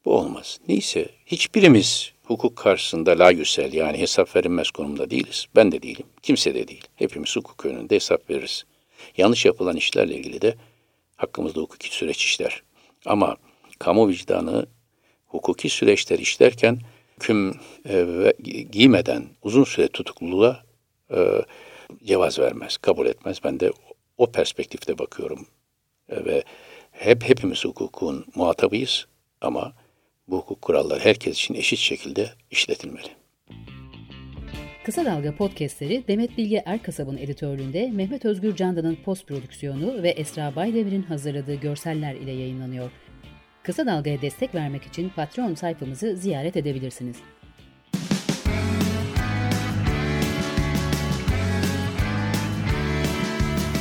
Bu 0.05 0.13
olmaz. 0.13 0.59
Neyse 0.67 1.09
hiçbirimiz 1.25 2.13
hukuk 2.23 2.55
karşısında 2.55 3.19
la 3.19 3.31
yüsel 3.31 3.73
yani 3.73 3.97
hesap 3.97 4.35
verilmez 4.35 4.71
konumda 4.71 5.09
değiliz. 5.09 5.45
Ben 5.55 5.71
de 5.71 5.81
değilim. 5.81 6.05
Kimse 6.21 6.55
de 6.55 6.67
değil. 6.67 6.87
Hepimiz 6.95 7.35
hukuk 7.35 7.65
önünde 7.65 7.95
hesap 7.95 8.29
veririz. 8.29 8.63
Yanlış 9.17 9.45
yapılan 9.45 9.75
işlerle 9.75 10.15
ilgili 10.15 10.41
de 10.41 10.55
hakkımızda 11.15 11.61
hukuki 11.61 11.95
süreç 11.95 12.23
işler. 12.23 12.63
Ama 13.05 13.37
kamu 13.79 14.07
vicdanı 14.07 14.65
hukuki 15.27 15.69
süreçler 15.69 16.19
işlerken 16.19 16.79
hüküm 17.15 17.59
e, 17.89 18.33
giymeden 18.71 19.25
uzun 19.43 19.63
süre 19.63 19.87
tutukluluğa 19.87 20.63
e, 21.11 21.45
cevaz 22.05 22.39
vermez, 22.39 22.77
kabul 22.77 23.05
etmez. 23.05 23.37
Ben 23.43 23.59
de 23.59 23.71
o 24.19 24.31
perspektifte 24.31 24.97
bakıyorum 24.97 25.47
e, 26.09 26.25
ve 26.25 26.43
hep 26.91 27.23
hepimiz 27.23 27.65
hukukun 27.65 28.25
muhatabıyız 28.35 29.07
ama 29.41 29.73
bu 30.27 30.37
hukuk 30.37 30.61
kuralları 30.61 30.99
herkes 30.99 31.35
için 31.37 31.53
eşit 31.53 31.79
şekilde 31.79 32.29
işletilmeli. 32.51 33.07
Kısa 34.85 35.05
Dalga 35.05 35.35
podcastleri 35.35 36.03
Demet 36.07 36.37
Bilge 36.37 36.63
Erkasab'ın 36.65 37.17
editörlüğünde 37.17 37.91
Mehmet 37.91 38.25
Özgür 38.25 38.55
Candan'ın 38.55 38.97
post 39.05 39.27
prodüksiyonu 39.27 40.03
ve 40.03 40.09
Esra 40.09 40.55
Baydemir'in 40.55 41.03
hazırladığı 41.03 41.55
görseller 41.55 42.15
ile 42.15 42.31
yayınlanıyor. 42.31 42.91
Kısa 43.63 43.85
Dalga'ya 43.85 44.21
destek 44.21 44.55
vermek 44.55 44.83
için 44.83 45.09
Patreon 45.09 45.55
sayfamızı 45.55 46.15
ziyaret 46.17 46.57
edebilirsiniz. 46.57 47.17